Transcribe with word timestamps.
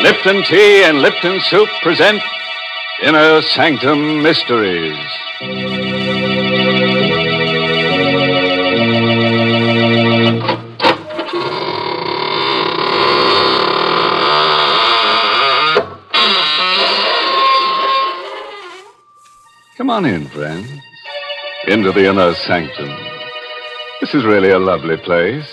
Lipton 0.00 0.44
Tea 0.44 0.84
and 0.84 1.02
Lipton 1.02 1.40
Soup 1.40 1.68
present 1.82 2.22
Inner 3.02 3.42
Sanctum 3.42 4.22
Mysteries. 4.22 4.96
Come 19.76 19.90
on 19.90 20.04
in, 20.06 20.26
friends. 20.28 20.81
Into 21.68 21.92
the 21.92 22.10
inner 22.10 22.34
sanctum. 22.34 22.88
This 24.00 24.14
is 24.14 24.24
really 24.24 24.50
a 24.50 24.58
lovely 24.58 24.96
place. 24.96 25.46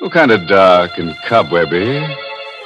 Oh, 0.00 0.10
kind 0.10 0.32
of 0.32 0.48
dark 0.48 0.98
and 0.98 1.14
cobwebby. 1.28 2.04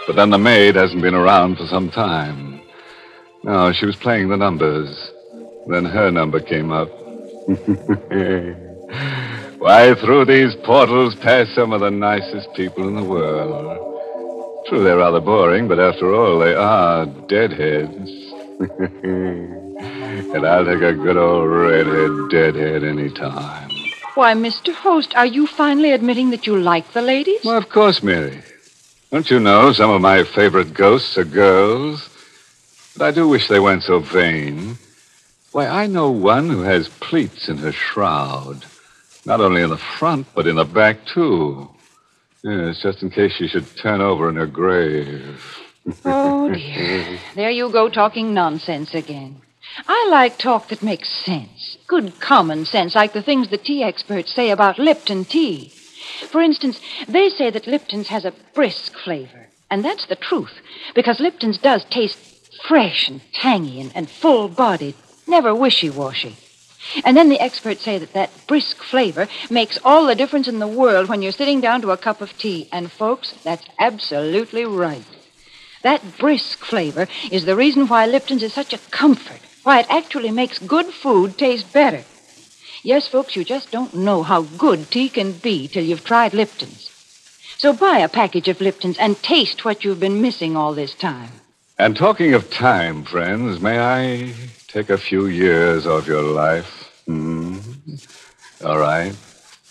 But 0.07 0.17
then 0.17 0.31
the 0.31 0.39
maid 0.39 0.75
hasn't 0.75 1.03
been 1.03 1.15
around 1.15 1.59
for 1.59 1.67
some 1.67 1.91
time. 1.91 2.63
No, 3.45 3.73
she 3.73 3.85
was 3.85 3.95
playing 3.97 4.31
the 4.31 4.39
numbers. 4.39 5.13
Then 5.67 5.85
her 5.85 6.11
number 6.11 6.41
came 6.41 6.73
up. 6.73 6.89
Why, 9.59 9.95
through 9.95 10.25
these 10.25 10.57
portals 10.65 11.15
pass 11.15 11.55
some 11.55 11.75
of 11.75 11.81
the 11.81 11.91
nicest 11.91 12.55
people 12.55 12.89
in 12.89 12.97
the 12.97 13.05
world. 13.05 14.67
True, 14.67 14.83
they're 14.83 14.97
rather 14.97 15.21
boring, 15.21 15.69
but 15.69 15.79
after 15.79 16.15
all, 16.15 16.39
they 16.39 16.55
are 16.55 17.05
deadheads. 17.29 18.11
and 20.19 20.47
I'll 20.47 20.65
take 20.65 20.83
a 20.83 20.95
good 20.95 21.17
old 21.17 21.49
redhead 21.49 22.31
deadhead 22.31 22.85
any 22.85 23.11
time. 23.11 23.71
Why, 24.15 24.33
Mr. 24.33 24.73
Host, 24.73 25.15
are 25.15 25.27
you 25.27 25.47
finally 25.47 25.93
admitting 25.93 26.31
that 26.31 26.47
you 26.47 26.59
like 26.59 26.93
the 26.93 27.03
ladies? 27.03 27.45
Well, 27.45 27.59
of 27.59 27.69
course, 27.69 28.03
Mary. 28.03 28.43
Don't 29.11 29.31
you 29.31 29.39
know 29.39 29.73
some 29.73 29.91
of 29.91 30.01
my 30.01 30.25
favorite 30.25 30.73
ghosts 30.73 31.19
are 31.19 31.25
girls? 31.25 32.09
But 32.97 33.05
I 33.05 33.11
do 33.11 33.29
wish 33.29 33.49
they 33.49 33.61
weren't 33.61 33.83
so 33.83 33.99
vain. 33.99 34.79
Why, 35.53 35.67
I 35.67 35.87
know 35.87 36.11
one 36.11 36.49
who 36.49 36.63
has 36.63 36.89
pleats 36.89 37.49
in 37.49 37.59
her 37.59 37.73
shroud. 37.73 38.65
Not 39.27 39.41
only 39.41 39.63
in 39.63 39.71
the 39.71 39.77
front, 39.77 40.27
but 40.35 40.47
in 40.47 40.57
the 40.57 40.65
back, 40.65 41.05
too. 41.07 41.69
Yes, 42.43 42.81
just 42.81 43.03
in 43.03 43.11
case 43.11 43.33
she 43.33 43.49
should 43.49 43.67
turn 43.77 44.01
over 44.01 44.29
in 44.31 44.37
her 44.37 44.47
grave. 44.47 45.59
Oh, 46.05 46.49
dear. 46.55 47.19
There 47.35 47.51
you 47.51 47.71
go 47.71 47.89
talking 47.89 48.33
nonsense 48.33 48.95
again. 48.95 49.43
I 49.87 50.09
like 50.11 50.39
talk 50.39 50.69
that 50.69 50.83
makes 50.83 51.09
sense. 51.09 51.77
Good 51.87 52.21
common 52.21 52.65
sense, 52.65 52.95
like 52.95 53.13
the 53.13 53.23
things 53.23 53.49
the 53.49 53.59
tea 53.59 53.83
experts 53.83 54.35
say 54.35 54.51
about 54.51 54.79
Lipton 54.79 55.25
tea. 55.25 55.73
For 56.31 56.41
instance, 56.41 56.81
they 57.09 57.29
say 57.29 57.51
that 57.51 57.67
Lipton's 57.67 58.09
has 58.09 58.25
a 58.25 58.35
brisk 58.55 58.97
flavor. 58.97 59.49
And 59.71 59.85
that's 59.85 60.07
the 60.07 60.17
truth, 60.17 60.61
because 60.95 61.19
Lipton's 61.19 61.59
does 61.59 61.85
taste 61.87 62.19
fresh 62.69 63.09
and 63.09 63.21
tangy 63.33 63.81
and, 63.81 63.91
and 63.95 64.09
full 64.09 64.49
bodied, 64.49 64.95
never 65.27 65.55
wishy 65.55 65.91
washy. 65.91 66.37
And 67.05 67.17
then 67.17 67.29
the 67.29 67.41
experts 67.41 67.83
say 67.83 67.99
that 67.99 68.13
that 68.13 68.31
brisk 68.47 68.83
flavor 68.83 69.29
makes 69.51 69.79
all 69.85 70.07
the 70.07 70.15
difference 70.15 70.47
in 70.47 70.61
the 70.61 70.69
world 70.69 71.09
when 71.09 71.21
you're 71.21 71.33
sitting 71.33 71.61
down 71.61 71.83
to 71.83 71.91
a 71.91 71.97
cup 71.97 72.21
of 72.21 72.39
tea. 72.39 72.69
And, 72.71 72.93
folks, 72.93 73.35
that's 73.43 73.67
absolutely 73.79 74.65
right. 74.65 75.05
That 75.83 76.19
brisk 76.19 76.65
flavor 76.65 77.09
is 77.31 77.45
the 77.45 77.57
reason 77.57 77.89
why 77.89 78.07
Lipton's 78.07 78.43
is 78.43 78.53
such 78.53 78.73
a 78.73 78.79
comfort, 78.91 79.41
why 79.67 79.81
it 79.81 79.87
actually 79.91 80.31
makes 80.31 80.61
good 80.61 80.87
food 80.87 81.37
taste 81.37 81.73
better. 81.73 82.05
Yes, 82.85 83.09
folks, 83.09 83.35
you 83.35 83.43
just 83.43 83.73
don't 83.73 83.93
know 83.95 84.23
how 84.23 84.43
good 84.43 84.89
tea 84.93 85.09
can 85.09 85.33
be 85.33 85.67
till 85.67 85.83
you've 85.83 86.05
tried 86.05 86.33
Lipton's. 86.33 86.89
So 87.59 87.73
buy 87.73 87.99
a 87.99 88.09
package 88.09 88.47
of 88.47 88.61
Lipton's 88.61 88.97
and 88.97 89.21
taste 89.25 89.65
what 89.65 89.83
you've 89.83 89.99
been 89.99 90.23
missing 90.23 90.57
all 90.57 90.73
this 90.73 90.95
time. 90.95 91.31
And 91.81 91.97
talking 91.97 92.33
of 92.33 92.49
time, 92.49 93.03
friends, 93.03 93.61
may 93.61 93.81
I 93.81 94.35
take 94.69 94.89
a 94.89 94.97
few 94.97 95.27
years 95.27 95.85
of 95.85 96.07
your 96.07 96.23
life? 96.23 96.89
Hmm? 97.07 97.59
All 98.65 98.79
right. 98.79 99.17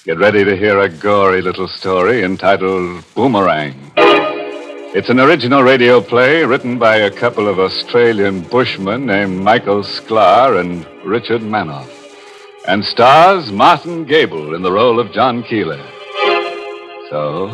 Get 0.03 0.17
ready 0.17 0.43
to 0.43 0.57
hear 0.57 0.77
a 0.77 0.89
gory 0.89 1.41
little 1.41 1.69
story 1.69 2.21
entitled 2.21 3.05
Boomerang. 3.15 3.93
It's 4.97 5.09
an 5.09 5.19
original 5.19 5.61
radio 5.61 5.99
play 5.99 6.45
written 6.45 6.79
by 6.79 6.95
a 6.95 7.11
couple 7.11 7.49
of 7.49 7.59
Australian 7.59 8.39
bushmen 8.39 9.05
named 9.05 9.43
Michael 9.43 9.83
Sklar 9.83 10.57
and 10.57 10.87
Richard 11.05 11.41
Manoff, 11.41 11.89
and 12.65 12.81
stars 12.85 13.51
Martin 13.51 14.05
Gabel 14.05 14.55
in 14.55 14.61
the 14.61 14.71
role 14.71 15.01
of 15.01 15.11
John 15.11 15.43
Keeler. 15.43 15.85
So, 17.09 17.49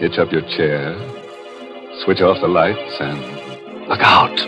hitch 0.00 0.16
up 0.16 0.32
your 0.32 0.40
chair, 0.56 0.96
switch 2.04 2.22
off 2.22 2.40
the 2.40 2.48
lights, 2.48 2.96
and 3.00 3.20
look 3.86 4.00
out. 4.00 4.40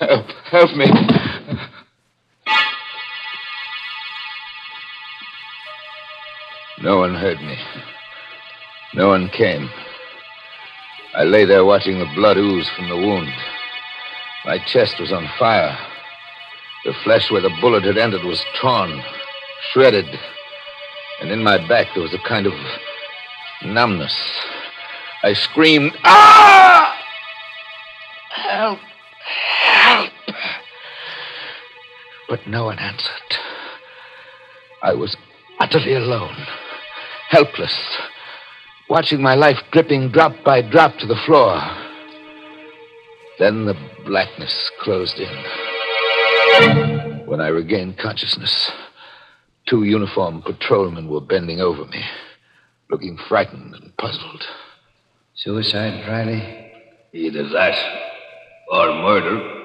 Help, 0.00 0.26
help 0.50 0.76
me. 0.76 0.90
No 6.82 6.98
one 6.98 7.14
heard 7.14 7.40
me. 7.40 7.56
No 8.94 9.08
one 9.08 9.28
came. 9.28 9.68
I 11.16 11.24
lay 11.24 11.44
there 11.44 11.64
watching 11.64 11.98
the 11.98 12.10
blood 12.14 12.36
ooze 12.36 12.68
from 12.76 12.88
the 12.88 12.96
wound. 12.96 13.32
My 14.44 14.58
chest 14.58 15.00
was 15.00 15.12
on 15.12 15.28
fire. 15.36 15.76
The 16.84 16.92
flesh 17.02 17.30
where 17.30 17.40
the 17.40 17.56
bullet 17.60 17.84
had 17.84 17.98
entered 17.98 18.22
was 18.24 18.44
torn, 18.60 19.02
shredded. 19.72 20.06
And 21.20 21.30
in 21.32 21.42
my 21.42 21.58
back 21.66 21.88
there 21.94 22.02
was 22.02 22.14
a 22.14 22.28
kind 22.28 22.46
of 22.46 22.52
numbness. 23.64 24.14
I 25.24 25.32
screamed, 25.32 25.92
Ah! 26.04 26.96
Help! 28.30 28.78
Help! 29.64 30.12
But 32.28 32.46
no 32.46 32.66
one 32.66 32.78
answered. 32.78 33.38
I 34.82 34.94
was 34.94 35.16
utterly 35.58 35.94
alone, 35.94 36.36
helpless, 37.30 37.74
watching 38.88 39.22
my 39.22 39.34
life 39.34 39.58
dripping 39.72 40.10
drop 40.10 40.32
by 40.44 40.62
drop 40.62 40.96
to 40.98 41.06
the 41.06 41.20
floor. 41.26 41.60
Then 43.38 43.64
the 43.64 43.74
blackness 44.06 44.70
closed 44.80 45.18
in. 45.18 45.44
When 47.26 47.40
I 47.40 47.48
regained 47.48 47.98
consciousness, 47.98 48.70
two 49.66 49.84
uniformed 49.84 50.44
patrolmen 50.44 51.08
were 51.08 51.20
bending 51.20 51.60
over 51.60 51.84
me, 51.86 52.04
looking 52.90 53.18
frightened 53.28 53.74
and 53.74 53.96
puzzled. 53.96 54.44
Suicide, 55.34 56.06
Riley? 56.06 56.70
Either 57.12 57.48
that 57.48 57.76
or 58.70 58.92
murder. 59.02 59.60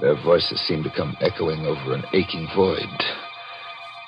Their 0.00 0.14
voices 0.22 0.60
seemed 0.60 0.84
to 0.84 0.90
come 0.90 1.16
echoing 1.20 1.66
over 1.66 1.92
an 1.94 2.04
aching 2.12 2.46
void. 2.54 3.04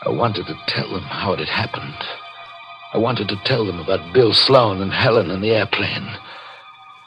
I 0.02 0.10
wanted 0.10 0.46
to 0.46 0.54
tell 0.68 0.88
them 0.88 1.02
how 1.02 1.32
it 1.32 1.40
had 1.40 1.48
happened. 1.48 2.29
I 2.92 2.98
wanted 2.98 3.28
to 3.28 3.40
tell 3.44 3.64
them 3.64 3.78
about 3.78 4.12
Bill 4.12 4.34
Sloan 4.34 4.82
and 4.82 4.92
Helen 4.92 5.30
and 5.30 5.44
the 5.44 5.50
airplane. 5.50 6.08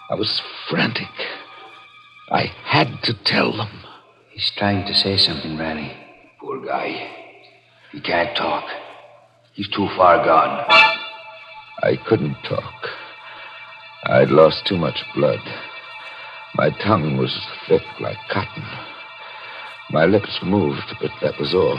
I 0.09 0.15
was 0.15 0.41
frantic. 0.69 1.09
I 2.31 2.45
had 2.63 3.03
to 3.03 3.13
tell 3.25 3.51
them. 3.55 3.69
He's 4.31 4.49
trying 4.57 4.85
to 4.87 4.93
say 4.93 5.17
something, 5.17 5.57
Riley. 5.57 5.91
Poor 6.39 6.65
guy. 6.65 7.09
He 7.91 7.99
can't 7.99 8.35
talk. 8.35 8.63
He's 9.53 9.67
too 9.69 9.87
far 9.97 10.23
gone. 10.23 10.65
I 11.83 11.97
couldn't 12.07 12.37
talk. 12.43 12.87
I'd 14.05 14.29
lost 14.29 14.65
too 14.65 14.77
much 14.77 15.03
blood. 15.13 15.41
My 16.55 16.69
tongue 16.81 17.17
was 17.17 17.37
thick 17.67 17.83
like 17.99 18.17
cotton. 18.29 18.63
My 19.89 20.05
lips 20.05 20.39
moved, 20.43 20.95
but 21.01 21.11
that 21.21 21.37
was 21.39 21.53
all. 21.53 21.77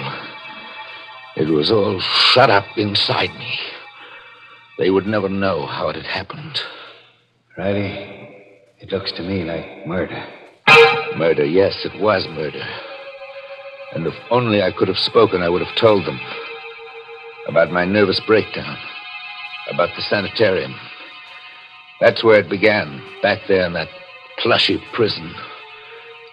It 1.37 1.49
was 1.49 1.71
all 1.71 2.01
shut 2.01 2.51
up 2.51 2.67
inside 2.77 3.31
me. 3.39 3.59
They 4.79 4.91
would 4.91 5.07
never 5.07 5.29
know 5.29 5.67
how 5.67 5.89
it 5.89 5.97
had 5.97 6.07
happened. 6.07 6.59
Riley, 7.57 8.25
it 8.81 8.91
looks 8.91 9.13
to 9.13 9.23
me 9.23 9.45
like 9.45 9.87
murder. 9.87 10.27
Murder, 11.17 11.45
yes, 11.45 11.75
it 11.85 12.01
was 12.01 12.27
murder. 12.31 12.65
And 13.95 14.07
if 14.07 14.15
only 14.31 14.63
I 14.63 14.73
could 14.73 14.89
have 14.89 14.99
spoken, 14.99 15.43
I 15.43 15.49
would 15.49 15.65
have 15.65 15.77
told 15.77 16.05
them 16.05 16.19
about 17.47 17.71
my 17.71 17.85
nervous 17.85 18.21
breakdown, 18.27 18.77
about 19.71 19.91
the 19.95 20.03
sanitarium. 20.03 20.75
That's 22.01 22.25
where 22.25 22.41
it 22.41 22.51
began, 22.51 23.01
back 23.23 23.39
there 23.47 23.67
in 23.67 23.75
that 23.75 23.89
plushy 24.39 24.83
prison. 24.93 25.33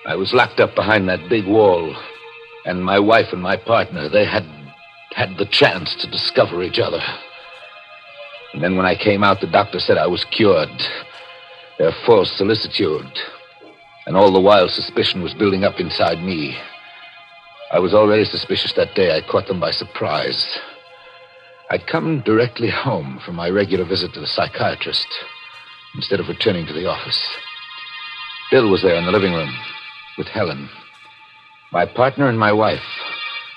I 0.08 0.16
was 0.16 0.34
locked 0.34 0.60
up 0.60 0.74
behind 0.74 1.08
that 1.08 1.30
big 1.30 1.46
wall, 1.46 1.96
and 2.66 2.84
my 2.84 2.98
wife 2.98 3.28
and 3.32 3.42
my 3.42 3.58
partner, 3.58 4.10
they 4.10 4.26
had 4.26 4.44
had 5.14 5.38
the 5.38 5.46
chance 5.46 5.94
to 6.02 6.10
discover 6.10 6.64
each 6.64 6.80
other. 6.80 7.02
And 8.54 8.62
then 8.62 8.76
when 8.76 8.86
I 8.86 8.96
came 8.96 9.24
out, 9.24 9.42
the 9.42 9.48
doctor 9.48 9.80
said 9.80 9.98
I 9.98 10.08
was 10.08 10.26
cured. 10.26 10.70
Their 11.80 11.94
false 12.06 12.32
solicitude. 12.38 13.12
And 14.06 14.18
all 14.18 14.32
the 14.32 14.42
while, 14.42 14.68
suspicion 14.68 15.22
was 15.22 15.34
building 15.34 15.64
up 15.64 15.80
inside 15.80 16.20
me. 16.20 16.58
I 17.72 17.80
was 17.80 17.94
already 17.94 18.26
suspicious 18.26 18.74
that 18.74 18.96
day. 18.96 19.16
I 19.16 19.22
caught 19.22 19.48
them 19.48 19.60
by 19.60 19.72
surprise. 19.72 20.60
I'd 21.70 21.88
come 21.88 22.22
directly 22.26 22.70
home 22.70 23.22
from 23.26 23.36
my 23.36 23.50
regular 23.50 23.86
visit 23.86 24.14
to 24.14 24.20
the 24.20 24.28
psychiatrist 24.28 25.08
instead 25.96 26.20
of 26.20 26.28
returning 26.28 26.66
to 26.66 26.74
the 26.74 26.86
office. 26.86 27.20
Bill 28.52 28.70
was 28.70 28.82
there 28.82 28.96
in 28.96 29.06
the 29.06 29.12
living 29.12 29.32
room 29.32 29.54
with 30.18 30.28
Helen, 30.28 30.70
my 31.72 31.86
partner 31.86 32.28
and 32.28 32.38
my 32.38 32.52
wife, 32.52 32.84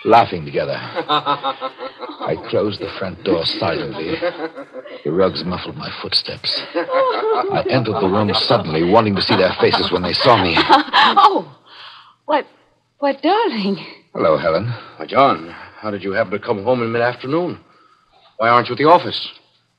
laughing 0.05 0.45
together. 0.45 0.77
I 2.27 2.37
closed 2.49 2.81
the 2.81 2.93
front 2.99 3.23
door 3.25 3.45
silently. 3.45 4.15
The 5.05 5.13
rugs 5.13 5.45
muffled 5.45 5.77
my 5.77 5.91
footsteps. 6.01 6.61
I 6.75 7.65
entered 7.69 8.01
the 8.01 8.09
room 8.09 8.33
suddenly, 8.35 8.85
wanting 8.85 9.15
to 9.17 9.23
see 9.23 9.37
their 9.37 9.55
faces 9.61 9.91
when 9.93 10.03
they 10.03 10.13
saw 10.15 10.43
me. 10.43 10.57
Oh, 11.17 11.55
what, 12.25 12.47
what, 12.99 13.21
darling? 13.23 13.77
Hello, 14.15 14.39
Helen. 14.39 14.73
Why, 14.97 15.07
John, 15.07 15.49
how 15.79 15.91
did 15.91 16.03
you 16.03 16.13
happen 16.13 16.33
to 16.33 16.39
come 16.39 16.65
home 16.65 16.83
in 16.83 16.93
mid 16.93 17.03
afternoon? 17.03 17.61
Why 18.39 18.49
aren't 18.49 18.69
you 18.69 18.75
at 18.75 18.79
the 18.79 18.89
office? 18.89 19.29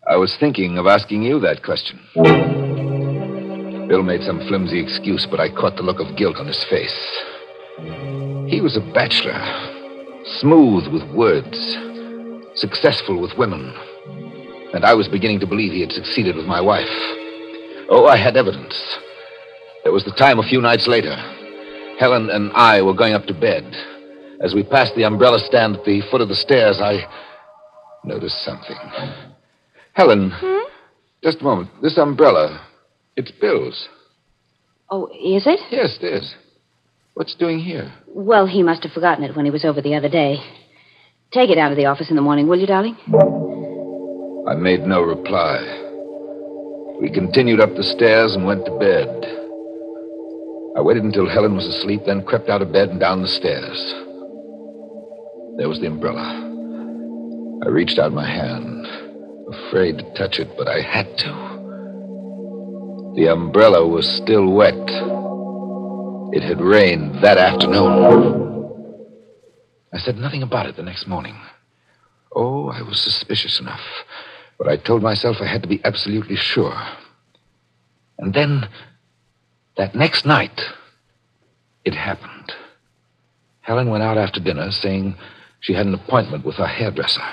I 0.07 0.17
was 0.17 0.37
thinking 0.39 0.77
of 0.77 0.85
asking 0.85 1.23
you 1.23 1.39
that 1.39 1.63
question. 1.63 1.99
Bill 3.87 4.03
made 4.03 4.21
some 4.21 4.39
flimsy 4.47 4.79
excuse, 4.79 5.25
but 5.29 5.39
I 5.39 5.49
caught 5.49 5.77
the 5.77 5.83
look 5.83 5.99
of 5.99 6.15
guilt 6.15 6.37
on 6.37 6.45
his 6.47 6.63
face. 6.65 7.23
He 8.47 8.61
was 8.61 8.77
a 8.77 8.91
bachelor, 8.93 9.33
smooth 10.39 10.87
with 10.91 11.03
words, 11.13 11.57
successful 12.55 13.21
with 13.21 13.37
women. 13.37 13.73
And 14.73 14.83
I 14.83 14.93
was 14.93 15.07
beginning 15.07 15.39
to 15.41 15.47
believe 15.47 15.71
he 15.71 15.81
had 15.81 15.91
succeeded 15.91 16.35
with 16.35 16.45
my 16.45 16.59
wife. 16.59 16.89
Oh, 17.89 18.07
I 18.07 18.17
had 18.17 18.35
evidence. 18.35 18.75
There 19.83 19.93
was 19.93 20.03
the 20.03 20.11
time 20.11 20.39
a 20.39 20.43
few 20.43 20.61
nights 20.61 20.87
later. 20.87 21.15
Helen 21.99 22.29
and 22.29 22.51
I 22.53 22.81
were 22.81 22.93
going 22.93 23.13
up 23.13 23.25
to 23.25 23.33
bed. 23.33 23.63
As 24.41 24.53
we 24.53 24.63
passed 24.63 24.95
the 24.95 25.05
umbrella 25.05 25.39
stand 25.39 25.77
at 25.77 25.85
the 25.85 26.01
foot 26.11 26.21
of 26.21 26.27
the 26.27 26.35
stairs, 26.35 26.79
I 26.81 27.05
noticed 28.03 28.43
something. 28.43 28.75
Helen, 29.93 30.31
hmm? 30.33 30.67
just 31.23 31.41
a 31.41 31.43
moment. 31.43 31.69
This 31.81 31.97
umbrella, 31.97 32.67
it's 33.15 33.31
Bill's. 33.31 33.87
Oh, 34.89 35.07
is 35.07 35.47
it? 35.47 35.59
Yes, 35.71 35.97
it 36.01 36.05
is. 36.05 36.35
What's 37.15 37.33
doing 37.35 37.59
here? 37.59 37.93
Well, 38.07 38.45
he 38.45 38.61
must 38.61 38.83
have 38.83 38.91
forgotten 38.91 39.23
it 39.23 39.37
when 39.37 39.45
he 39.45 39.51
was 39.51 39.63
over 39.63 39.81
the 39.81 39.95
other 39.95 40.09
day. 40.09 40.35
Take 41.31 41.49
it 41.49 41.55
down 41.55 41.69
to 41.69 41.75
the 41.75 41.85
office 41.85 42.09
in 42.09 42.17
the 42.17 42.21
morning, 42.21 42.45
will 42.45 42.59
you, 42.59 42.67
darling? 42.67 42.97
I 44.49 44.55
made 44.55 44.81
no 44.81 45.01
reply. 45.01 45.63
We 46.99 47.09
continued 47.09 47.61
up 47.61 47.73
the 47.73 47.83
stairs 47.83 48.35
and 48.35 48.45
went 48.45 48.65
to 48.65 48.77
bed. 48.79 49.07
I 50.77 50.81
waited 50.81 51.05
until 51.05 51.29
Helen 51.29 51.55
was 51.55 51.65
asleep, 51.65 52.01
then 52.05 52.25
crept 52.25 52.49
out 52.49 52.61
of 52.61 52.73
bed 52.73 52.89
and 52.89 52.99
down 52.99 53.21
the 53.21 53.29
stairs. 53.29 53.93
There 55.57 55.69
was 55.69 55.79
the 55.79 55.87
umbrella. 55.87 57.63
I 57.65 57.69
reached 57.69 57.97
out 57.97 58.11
my 58.11 58.27
hand, 58.27 58.85
afraid 59.69 59.99
to 59.99 60.13
touch 60.15 60.37
it, 60.37 60.49
but 60.57 60.67
I 60.67 60.81
had 60.81 61.17
to. 61.19 61.31
The 63.15 63.29
umbrella 63.31 63.87
was 63.87 64.05
still 64.05 64.51
wet. 64.51 64.75
It 66.33 66.43
had 66.43 66.59
rained 66.59 67.23
that 67.23 67.37
afternoon. 67.37 68.65
I 69.93 69.97
said 69.99 70.17
nothing 70.17 70.43
about 70.43 70.65
it 70.65 70.75
the 70.75 70.83
next 70.83 71.07
morning. 71.07 71.39
Oh, 72.35 72.69
I 72.69 72.81
was 72.81 72.99
suspicious 72.99 73.59
enough. 73.59 73.81
But 74.57 74.67
I 74.67 74.77
told 74.77 75.01
myself 75.01 75.37
I 75.39 75.47
had 75.47 75.61
to 75.61 75.67
be 75.67 75.81
absolutely 75.83 76.35
sure. 76.35 76.75
And 78.17 78.33
then, 78.33 78.67
that 79.77 79.95
next 79.95 80.25
night, 80.25 80.61
it 81.83 81.93
happened. 81.93 82.53
Helen 83.61 83.89
went 83.89 84.03
out 84.03 84.17
after 84.17 84.39
dinner 84.39 84.71
saying 84.71 85.15
she 85.59 85.73
had 85.73 85.85
an 85.85 85.93
appointment 85.93 86.45
with 86.45 86.55
her 86.55 86.67
hairdresser. 86.67 87.23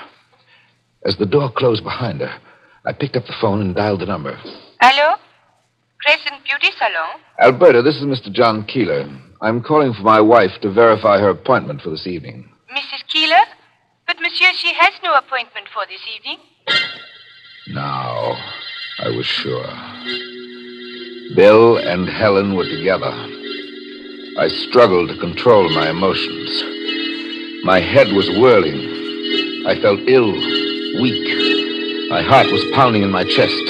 As 1.05 1.17
the 1.17 1.25
door 1.25 1.51
closed 1.51 1.83
behind 1.83 2.21
her, 2.21 2.39
I 2.85 2.93
picked 2.93 3.15
up 3.15 3.25
the 3.25 3.35
phone 3.39 3.61
and 3.61 3.75
dialed 3.75 4.01
the 4.01 4.05
number. 4.05 4.37
Hello? 4.81 5.15
Crescent 6.03 6.43
Beauty 6.43 6.67
Salon? 6.77 7.21
Alberta, 7.39 7.81
this 7.81 7.95
is 7.95 8.03
Mr. 8.03 8.29
John 8.29 8.65
Keeler. 8.65 9.07
I'm 9.41 9.63
calling 9.63 9.93
for 9.93 10.01
my 10.01 10.19
wife 10.19 10.51
to 10.61 10.69
verify 10.69 11.17
her 11.19 11.29
appointment 11.29 11.81
for 11.81 11.91
this 11.91 12.05
evening. 12.05 12.49
Mrs. 12.75 13.07
Keeler? 13.07 13.43
But, 14.05 14.17
monsieur, 14.19 14.51
she 14.57 14.73
has 14.73 14.91
no 15.01 15.13
appointment 15.13 15.67
for 15.73 15.83
this 15.87 16.01
evening. 16.13 16.39
Now, 17.69 18.35
I 18.99 19.15
was 19.15 19.25
sure. 19.25 19.65
Bill 21.37 21.77
and 21.77 22.09
Helen 22.09 22.57
were 22.57 22.67
together. 22.67 23.11
I 24.37 24.49
struggled 24.67 25.07
to 25.07 25.17
control 25.21 25.69
my 25.69 25.89
emotions. 25.89 27.63
My 27.63 27.79
head 27.79 28.11
was 28.11 28.27
whirling. 28.41 29.63
I 29.65 29.79
felt 29.81 30.01
ill, 30.07 30.33
weak. 31.01 32.09
My 32.09 32.21
heart 32.21 32.47
was 32.51 32.65
pounding 32.73 33.03
in 33.03 33.09
my 33.09 33.23
chest. 33.23 33.65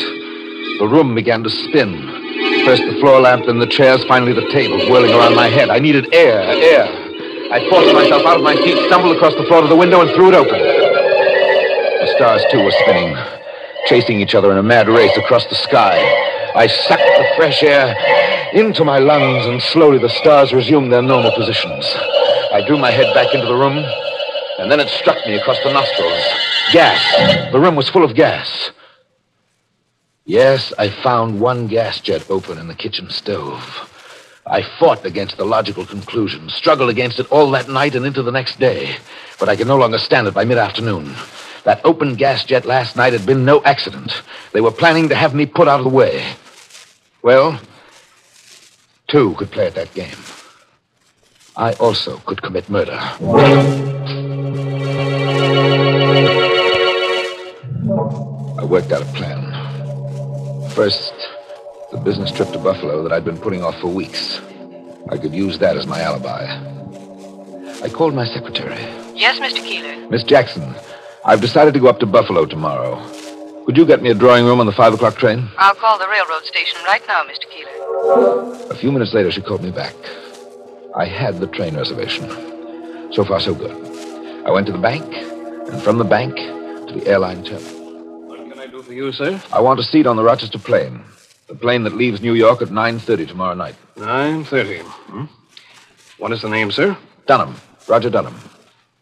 The 0.79 0.89
room 0.89 1.13
began 1.13 1.43
to 1.43 1.49
spin. 1.51 2.22
First 2.65 2.83
the 2.85 2.97
floor 3.01 3.19
lamp, 3.19 3.47
then 3.47 3.59
the 3.59 3.67
chairs, 3.67 4.05
finally 4.05 4.31
the 4.31 4.47
table, 4.47 4.77
whirling 4.89 5.11
around 5.11 5.35
my 5.35 5.49
head. 5.49 5.69
I 5.69 5.79
needed 5.79 6.13
air, 6.13 6.39
air. 6.39 6.85
I 7.51 7.59
forced 7.69 7.93
myself 7.93 8.25
out 8.25 8.37
of 8.37 8.43
my 8.43 8.55
seat, 8.55 8.77
stumbled 8.87 9.15
across 9.15 9.35
the 9.35 9.43
floor 9.43 9.61
to 9.61 9.67
the 9.67 9.75
window, 9.75 9.99
and 9.99 10.09
threw 10.11 10.29
it 10.29 10.33
open. 10.33 10.59
The 10.59 12.13
stars, 12.15 12.41
too, 12.49 12.63
were 12.63 12.71
spinning, 12.71 13.17
chasing 13.87 14.21
each 14.21 14.33
other 14.33 14.49
in 14.53 14.57
a 14.57 14.63
mad 14.63 14.87
race 14.87 15.15
across 15.17 15.45
the 15.47 15.55
sky. 15.55 15.99
I 16.55 16.67
sucked 16.67 17.03
the 17.03 17.27
fresh 17.35 17.63
air 17.63 17.93
into 18.53 18.85
my 18.85 18.97
lungs, 18.97 19.45
and 19.45 19.61
slowly 19.61 19.97
the 19.97 20.07
stars 20.09 20.53
resumed 20.53 20.89
their 20.89 21.01
normal 21.01 21.33
positions. 21.35 21.85
I 22.53 22.63
drew 22.65 22.77
my 22.77 22.91
head 22.91 23.13
back 23.13 23.33
into 23.35 23.45
the 23.45 23.55
room, 23.55 23.77
and 24.59 24.71
then 24.71 24.79
it 24.79 24.87
struck 24.87 25.17
me 25.27 25.35
across 25.35 25.57
the 25.65 25.73
nostrils. 25.73 26.23
Gas. 26.71 27.51
The 27.51 27.59
room 27.59 27.75
was 27.75 27.89
full 27.89 28.05
of 28.05 28.15
gas. 28.15 28.71
Yes, 30.25 30.71
I 30.79 30.89
found 30.89 31.41
one 31.41 31.67
gas 31.67 31.99
jet 31.99 32.29
open 32.29 32.57
in 32.57 32.67
the 32.69 32.75
kitchen 32.75 33.09
stove. 33.09 33.89
I 34.45 34.61
fought 34.79 35.05
against 35.05 35.35
the 35.35 35.43
logical 35.43 35.85
conclusion, 35.85 36.49
struggled 36.49 36.89
against 36.89 37.19
it 37.19 37.29
all 37.29 37.51
that 37.51 37.67
night 37.67 37.93
and 37.93 38.05
into 38.05 38.23
the 38.23 38.31
next 38.31 38.57
day. 38.57 38.95
But 39.37 39.49
I 39.49 39.57
could 39.57 39.67
no 39.67 39.75
longer 39.75 39.97
stand 39.97 40.27
it 40.27 40.33
by 40.33 40.45
mid 40.45 40.57
afternoon. 40.57 41.13
That 41.65 41.81
open 41.83 42.15
gas 42.15 42.45
jet 42.45 42.65
last 42.65 42.95
night 42.95 43.11
had 43.11 43.25
been 43.25 43.43
no 43.43 43.61
accident. 43.63 44.13
They 44.53 44.61
were 44.61 44.71
planning 44.71 45.09
to 45.09 45.15
have 45.15 45.35
me 45.35 45.45
put 45.45 45.67
out 45.67 45.81
of 45.81 45.83
the 45.83 45.89
way. 45.89 46.35
Well, 47.21 47.59
two 49.07 49.35
could 49.35 49.51
play 49.51 49.67
at 49.67 49.75
that 49.75 49.93
game. 49.93 50.17
I 51.57 51.73
also 51.73 52.17
could 52.19 52.41
commit 52.41 52.69
murder. 52.69 52.97
I 58.57 58.65
worked 58.65 58.93
out 58.93 59.01
a 59.01 59.05
plan. 59.13 59.42
First, 60.75 61.13
the 61.91 61.99
business 61.99 62.31
trip 62.31 62.49
to 62.49 62.57
Buffalo 62.57 63.03
that 63.03 63.11
I'd 63.11 63.23
been 63.23 63.37
putting 63.37 63.63
off 63.63 63.79
for 63.79 63.89
weeks. 63.89 64.41
I 65.09 65.17
could 65.17 65.31
use 65.31 65.59
that 65.59 65.77
as 65.77 65.85
my 65.85 66.01
alibi. 66.01 66.41
I 67.83 67.89
called 67.89 68.15
my 68.15 68.25
secretary. 68.25 68.81
Yes, 69.13 69.37
Mr. 69.39 69.63
Keeler. 69.63 70.09
Miss 70.09 70.23
Jackson, 70.23 70.73
I've 71.25 71.41
decided 71.41 71.75
to 71.75 71.79
go 71.79 71.89
up 71.89 71.99
to 71.99 72.07
Buffalo 72.07 72.47
tomorrow. 72.47 72.95
Could 73.67 73.77
you 73.77 73.85
get 73.85 74.01
me 74.01 74.09
a 74.09 74.15
drawing 74.15 74.45
room 74.45 74.59
on 74.59 74.65
the 74.65 74.71
five 74.71 74.95
o'clock 74.95 75.15
train? 75.15 75.47
I'll 75.59 75.75
call 75.75 75.99
the 75.99 76.07
railroad 76.07 76.43
station 76.43 76.79
right 76.85 77.03
now, 77.07 77.21
Mr. 77.21 77.47
Keeler. 77.51 78.71
A 78.71 78.75
few 78.75 78.91
minutes 78.91 79.13
later, 79.13 79.29
she 79.29 79.41
called 79.41 79.61
me 79.61 79.69
back. 79.69 79.93
I 80.95 81.05
had 81.05 81.39
the 81.39 81.47
train 81.47 81.75
reservation. 81.75 82.27
So 83.13 83.23
far, 83.23 83.39
so 83.39 83.53
good. 83.53 83.75
I 84.47 84.49
went 84.49 84.65
to 84.65 84.73
the 84.73 84.79
bank, 84.79 85.05
and 85.05 85.79
from 85.83 85.99
the 85.99 86.03
bank 86.03 86.35
to 86.35 86.99
the 86.99 87.07
airline 87.07 87.43
terminal. 87.43 87.82
For 88.93 88.97
you, 88.97 89.11
sir? 89.11 89.41
I 89.51 89.59
want 89.59 89.79
a 89.79 89.83
seat 89.83 90.05
on 90.05 90.15
the 90.15 90.23
Rochester 90.23 90.59
plane. 90.59 91.01
The 91.47 91.55
plane 91.55 91.83
that 91.83 91.95
leaves 91.95 92.21
New 92.21 92.33
York 92.33 92.61
at 92.61 92.69
9.30 92.69 93.27
tomorrow 93.27 93.55
night. 93.55 93.75
9.30. 93.95 94.81
Hmm? 94.81 95.25
What 96.19 96.31
is 96.31 96.41
the 96.41 96.49
name, 96.49 96.71
sir? 96.71 96.95
Dunham. 97.25 97.55
Roger 97.87 98.09
Dunham. 98.09 98.35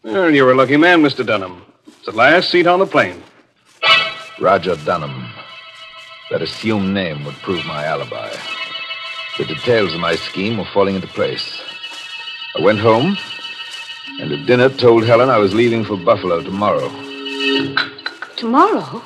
Well, 0.02 0.30
you're 0.30 0.50
a 0.50 0.54
lucky 0.54 0.76
man, 0.76 1.02
Mr. 1.02 1.24
Dunham. 1.24 1.62
It's 1.86 2.06
the 2.06 2.12
last 2.12 2.50
seat 2.50 2.66
on 2.66 2.78
the 2.78 2.86
plane. 2.86 3.22
Roger 4.40 4.76
Dunham. 4.76 5.30
That 6.30 6.42
assumed 6.42 6.94
name 6.94 7.24
would 7.24 7.36
prove 7.36 7.64
my 7.66 7.84
alibi. 7.84 8.30
The 9.38 9.44
details 9.44 9.94
of 9.94 10.00
my 10.00 10.16
scheme 10.16 10.56
were 10.56 10.72
falling 10.72 10.94
into 10.94 11.08
place. 11.08 11.60
I 12.58 12.62
went 12.62 12.78
home, 12.78 13.16
and 14.20 14.32
at 14.32 14.46
dinner 14.46 14.68
told 14.70 15.04
Helen 15.04 15.28
I 15.28 15.38
was 15.38 15.54
leaving 15.54 15.84
for 15.84 15.96
Buffalo 15.96 16.42
tomorrow. 16.42 16.88
Tomorrow? 18.36 19.02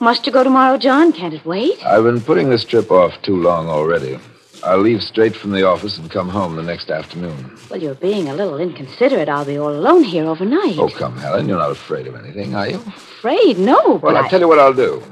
Must 0.00 0.24
you 0.26 0.32
go 0.32 0.42
tomorrow, 0.42 0.78
John? 0.78 1.12
Can't 1.12 1.34
it 1.34 1.44
wait? 1.44 1.84
I've 1.84 2.04
been 2.04 2.20
putting 2.22 2.48
this 2.48 2.64
trip 2.64 2.90
off 2.90 3.20
too 3.22 3.36
long 3.36 3.68
already. 3.68 4.18
I'll 4.64 4.78
leave 4.80 5.02
straight 5.02 5.34
from 5.36 5.52
the 5.52 5.62
office 5.66 5.98
and 5.98 6.10
come 6.10 6.28
home 6.28 6.56
the 6.56 6.62
next 6.62 6.90
afternoon. 6.90 7.56
Well, 7.70 7.80
you're 7.80 7.94
being 7.94 8.28
a 8.28 8.34
little 8.34 8.58
inconsiderate. 8.58 9.28
I'll 9.28 9.44
be 9.44 9.58
all 9.58 9.70
alone 9.72 10.04
here 10.04 10.24
overnight. 10.24 10.78
Oh, 10.78 10.88
come, 10.88 11.16
Helen. 11.18 11.48
You're 11.48 11.58
not 11.58 11.70
afraid 11.70 12.06
of 12.06 12.14
anything, 12.16 12.54
are 12.54 12.68
you? 12.68 12.76
Afraid? 12.76 13.58
No, 13.58 13.94
but 13.98 14.02
Well, 14.02 14.16
I'll 14.16 14.24
I... 14.24 14.28
tell 14.28 14.40
you 14.40 14.48
what 14.48 14.58
I'll 14.58 14.74
do. 14.74 15.02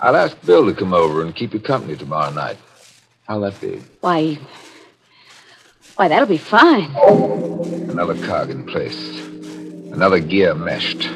I'll 0.00 0.16
ask 0.16 0.36
Bill 0.44 0.66
to 0.66 0.74
come 0.74 0.92
over 0.92 1.22
and 1.22 1.34
keep 1.34 1.54
you 1.54 1.60
company 1.60 1.96
tomorrow 1.96 2.30
night. 2.32 2.58
How'll 3.26 3.40
that 3.40 3.60
be? 3.60 3.80
Why. 4.00 4.38
Why, 5.96 6.08
that'll 6.08 6.28
be 6.28 6.38
fine. 6.38 6.90
Another 7.90 8.14
cog 8.26 8.50
in 8.50 8.64
place. 8.66 9.20
Another 9.92 10.20
gear 10.20 10.54
meshed. 10.54 11.08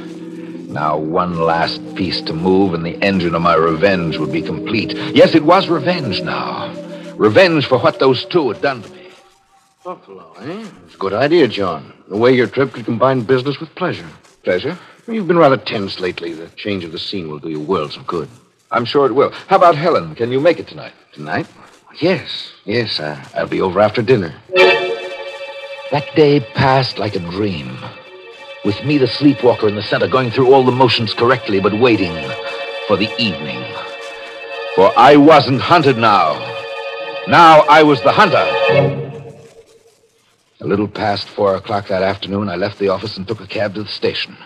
Now 0.70 0.96
one 0.96 1.40
last 1.40 1.80
piece 1.96 2.20
to 2.22 2.32
move, 2.32 2.74
and 2.74 2.86
the 2.86 2.96
engine 3.02 3.34
of 3.34 3.42
my 3.42 3.56
revenge 3.56 4.18
would 4.18 4.30
be 4.30 4.40
complete. 4.40 4.92
Yes, 5.12 5.34
it 5.34 5.44
was 5.44 5.68
revenge 5.68 6.22
now. 6.22 6.72
Revenge 7.16 7.66
for 7.66 7.78
what 7.80 7.98
those 7.98 8.24
two 8.24 8.52
had 8.52 8.62
done 8.62 8.82
to 8.82 8.90
me. 8.92 9.10
Buffalo, 9.84 10.32
eh? 10.40 10.64
It's 10.86 10.94
a 10.94 10.98
good 10.98 11.12
idea, 11.12 11.48
John. 11.48 11.92
The 12.08 12.16
way 12.16 12.32
your 12.32 12.46
trip 12.46 12.72
could 12.72 12.84
combine 12.84 13.22
business 13.22 13.58
with 13.58 13.74
pleasure. 13.74 14.08
Pleasure? 14.44 14.78
You've 15.08 15.26
been 15.26 15.38
rather 15.38 15.56
tense 15.56 15.98
lately. 15.98 16.34
The 16.34 16.48
change 16.50 16.84
of 16.84 16.92
the 16.92 17.00
scene 17.00 17.28
will 17.28 17.40
do 17.40 17.48
you 17.48 17.58
worlds 17.58 17.96
of 17.96 18.06
good. 18.06 18.28
I'm 18.70 18.84
sure 18.84 19.06
it 19.06 19.12
will. 19.12 19.32
How 19.48 19.56
about 19.56 19.74
Helen? 19.74 20.14
Can 20.14 20.30
you 20.30 20.38
make 20.38 20.60
it 20.60 20.68
tonight? 20.68 20.92
Tonight? 21.12 21.48
Yes, 22.00 22.52
yes. 22.64 23.00
Uh, 23.00 23.20
I'll 23.34 23.48
be 23.48 23.60
over 23.60 23.80
after 23.80 24.02
dinner. 24.02 24.32
That 25.90 26.06
day 26.14 26.38
passed 26.54 26.98
like 26.98 27.16
a 27.16 27.18
dream. 27.18 27.76
With 28.62 28.84
me, 28.84 28.98
the 28.98 29.06
sleepwalker 29.06 29.68
in 29.68 29.74
the 29.74 29.82
center, 29.82 30.06
going 30.06 30.30
through 30.30 30.52
all 30.52 30.62
the 30.62 30.70
motions 30.70 31.14
correctly, 31.14 31.60
but 31.60 31.72
waiting 31.80 32.12
for 32.86 32.96
the 32.98 33.10
evening. 33.18 33.64
For 34.74 34.92
I 34.98 35.16
wasn't 35.16 35.62
hunted 35.62 35.96
now. 35.96 36.34
Now 37.26 37.60
I 37.70 37.82
was 37.82 38.02
the 38.02 38.12
hunter. 38.12 38.44
A 40.60 40.66
little 40.66 40.88
past 40.88 41.26
four 41.30 41.54
o'clock 41.54 41.88
that 41.88 42.02
afternoon, 42.02 42.50
I 42.50 42.56
left 42.56 42.78
the 42.78 42.88
office 42.88 43.16
and 43.16 43.26
took 43.26 43.40
a 43.40 43.46
cab 43.46 43.74
to 43.76 43.82
the 43.82 43.88
station. 43.88 44.36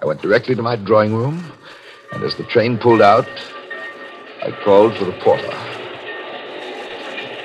I 0.00 0.06
went 0.06 0.22
directly 0.22 0.54
to 0.54 0.62
my 0.62 0.76
drawing 0.76 1.12
room, 1.12 1.44
and 2.12 2.22
as 2.22 2.36
the 2.36 2.44
train 2.44 2.78
pulled 2.78 3.02
out, 3.02 3.26
I 4.44 4.52
called 4.62 4.96
for 4.96 5.06
the 5.06 5.12
porter. 5.24 5.50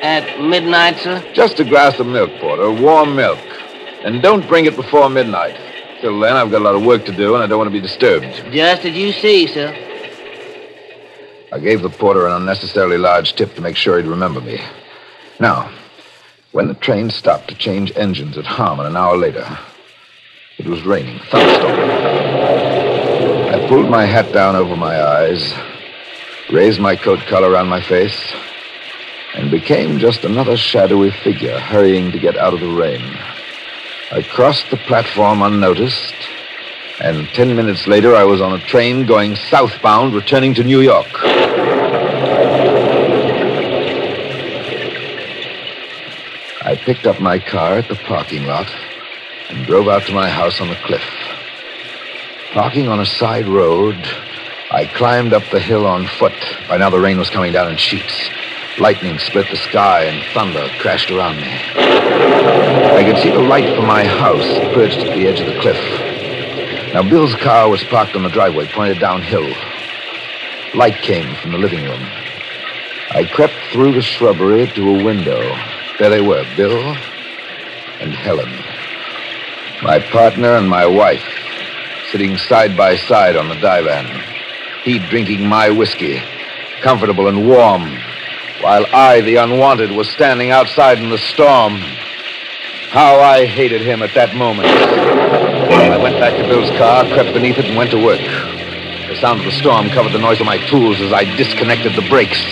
At 0.03 0.39
midnight, 0.39 0.99
sir? 0.99 1.23
Just 1.33 1.59
a 1.59 1.63
glass 1.63 1.99
of 1.99 2.05
milk, 2.05 2.29
porter, 2.39 2.69
warm 2.71 3.15
milk. 3.15 3.39
And 4.03 4.21
don't 4.21 4.47
bring 4.47 4.65
it 4.65 4.75
before 4.75 5.09
midnight. 5.09 5.59
Till 6.01 6.19
then, 6.19 6.37
I've 6.37 6.49
got 6.49 6.61
a 6.61 6.63
lot 6.63 6.75
of 6.75 6.85
work 6.85 7.05
to 7.05 7.11
do, 7.11 7.35
and 7.35 7.43
I 7.43 7.47
don't 7.47 7.57
want 7.57 7.67
to 7.67 7.73
be 7.73 7.81
disturbed. 7.81 8.25
Just 8.53 8.85
as 8.85 8.95
you 8.95 9.11
see, 9.11 9.47
sir. 9.47 9.75
I 11.51 11.59
gave 11.59 11.81
the 11.81 11.89
porter 11.89 12.25
an 12.25 12.33
unnecessarily 12.33 12.97
large 12.97 13.33
tip 13.33 13.53
to 13.55 13.61
make 13.61 13.75
sure 13.75 13.97
he'd 13.97 14.07
remember 14.07 14.39
me. 14.39 14.61
Now, 15.39 15.69
when 16.51 16.67
the 16.67 16.73
train 16.75 17.09
stopped 17.09 17.49
to 17.49 17.55
change 17.55 17.91
engines 17.95 18.37
at 18.37 18.45
Harmon 18.45 18.85
an 18.85 18.95
hour 18.95 19.17
later, 19.17 19.45
it 20.57 20.67
was 20.67 20.83
raining, 20.83 21.19
thunderstorm. 21.31 21.79
I 23.53 23.65
pulled 23.67 23.89
my 23.89 24.05
hat 24.05 24.31
down 24.31 24.55
over 24.55 24.75
my 24.75 25.03
eyes, 25.03 25.53
raised 26.51 26.79
my 26.79 26.95
coat 26.95 27.19
collar 27.27 27.51
around 27.51 27.67
my 27.67 27.81
face, 27.81 28.33
and 29.35 29.51
became 29.51 29.99
just 29.99 30.23
another 30.23 30.55
shadowy 30.55 31.11
figure 31.11 31.59
hurrying 31.59 32.11
to 32.11 32.19
get 32.19 32.37
out 32.37 32.53
of 32.53 32.61
the 32.61 32.69
rain. 32.69 33.01
I 34.11 34.23
crossed 34.23 34.71
the 34.71 34.77
platform 34.77 35.43
unnoticed, 35.43 36.15
and 36.99 37.27
ten 37.29 37.55
minutes 37.55 37.85
later 37.85 38.15
I 38.15 38.23
was 38.23 38.41
on 38.41 38.53
a 38.53 38.65
train 38.65 39.05
going 39.05 39.35
southbound, 39.35 40.15
returning 40.15 40.55
to 40.55 40.63
New 40.63 40.81
York. 40.81 41.05
I 46.65 46.75
picked 46.75 47.05
up 47.05 47.19
my 47.21 47.37
car 47.37 47.77
at 47.77 47.87
the 47.87 47.95
parking 47.95 48.45
lot 48.45 48.73
and 49.49 49.67
drove 49.67 49.87
out 49.87 50.07
to 50.07 50.13
my 50.13 50.27
house 50.27 50.59
on 50.59 50.69
the 50.69 50.75
cliff. 50.87 51.05
Parking 52.51 52.87
on 52.87 52.99
a 52.99 53.05
side 53.05 53.47
road, 53.47 53.95
I 54.71 54.85
climbed 54.87 55.33
up 55.33 55.43
the 55.51 55.59
hill 55.59 55.85
on 55.85 56.07
foot. 56.07 56.33
By 56.67 56.77
now 56.77 56.89
the 56.89 56.99
rain 56.99 57.19
was 57.19 57.29
coming 57.29 57.53
down 57.53 57.69
in 57.69 57.77
sheets. 57.77 58.27
Lightning 58.77 59.17
split 59.19 59.47
the 59.49 59.57
sky 59.57 60.03
and 60.03 60.23
thunder 60.33 60.67
crashed 60.79 61.11
around 61.11 61.37
me. 61.37 61.49
I 61.49 63.03
could 63.03 63.21
see 63.21 63.29
the 63.29 63.41
light 63.41 63.75
from 63.75 63.87
my 63.87 64.05
house 64.05 64.47
perched 64.73 64.99
at 64.99 65.15
the 65.15 65.27
edge 65.27 65.41
of 65.41 65.47
the 65.47 65.59
cliff. 65.59 65.77
Now, 66.93 67.03
Bill's 67.03 67.35
car 67.35 67.69
was 67.69 67.83
parked 67.83 68.15
on 68.15 68.23
the 68.23 68.29
driveway, 68.29 68.67
pointed 68.67 68.99
downhill. 68.99 69.47
Light 70.75 70.95
came 71.01 71.35
from 71.35 71.51
the 71.51 71.57
living 71.57 71.83
room. 71.83 72.01
I 73.11 73.29
crept 73.33 73.53
through 73.71 73.93
the 73.93 74.01
shrubbery 74.01 74.67
to 74.67 74.89
a 74.89 75.03
window. 75.03 75.41
There 75.97 76.09
they 76.09 76.21
were, 76.21 76.45
Bill 76.55 76.95
and 77.99 78.13
Helen. 78.13 78.51
My 79.81 79.99
partner 79.99 80.55
and 80.55 80.69
my 80.69 80.85
wife, 80.85 81.25
sitting 82.11 82.37
side 82.37 82.77
by 82.77 82.95
side 82.95 83.35
on 83.35 83.49
the 83.49 83.55
divan. 83.55 84.05
He 84.83 84.99
drinking 84.99 85.47
my 85.47 85.69
whiskey, 85.69 86.21
comfortable 86.81 87.27
and 87.27 87.47
warm, 87.47 87.97
while 88.61 88.85
I, 88.93 89.21
the 89.21 89.37
unwanted, 89.37 89.91
was 89.91 90.09
standing 90.09 90.51
outside 90.51 90.99
in 90.99 91.09
the 91.09 91.17
storm. 91.17 91.77
How 92.89 93.19
I 93.19 93.45
hated 93.45 93.81
him 93.81 94.01
at 94.01 94.13
that 94.15 94.35
moment. 94.35 94.67
I 94.67 95.97
went 95.97 96.19
back 96.19 96.35
to 96.37 96.47
Bill's 96.47 96.69
car, 96.71 97.05
crept 97.05 97.33
beneath 97.33 97.57
it, 97.57 97.65
and 97.65 97.77
went 97.77 97.91
to 97.91 98.03
work. 98.03 98.19
The 98.19 99.15
sound 99.15 99.39
of 99.39 99.45
the 99.45 99.51
storm 99.51 99.89
covered 99.89 100.11
the 100.11 100.19
noise 100.19 100.39
of 100.39 100.45
my 100.45 100.57
tools 100.67 100.99
as 100.99 101.13
I 101.13 101.23
disconnected 101.35 101.95
the 101.95 102.07
brakes. 102.09 102.43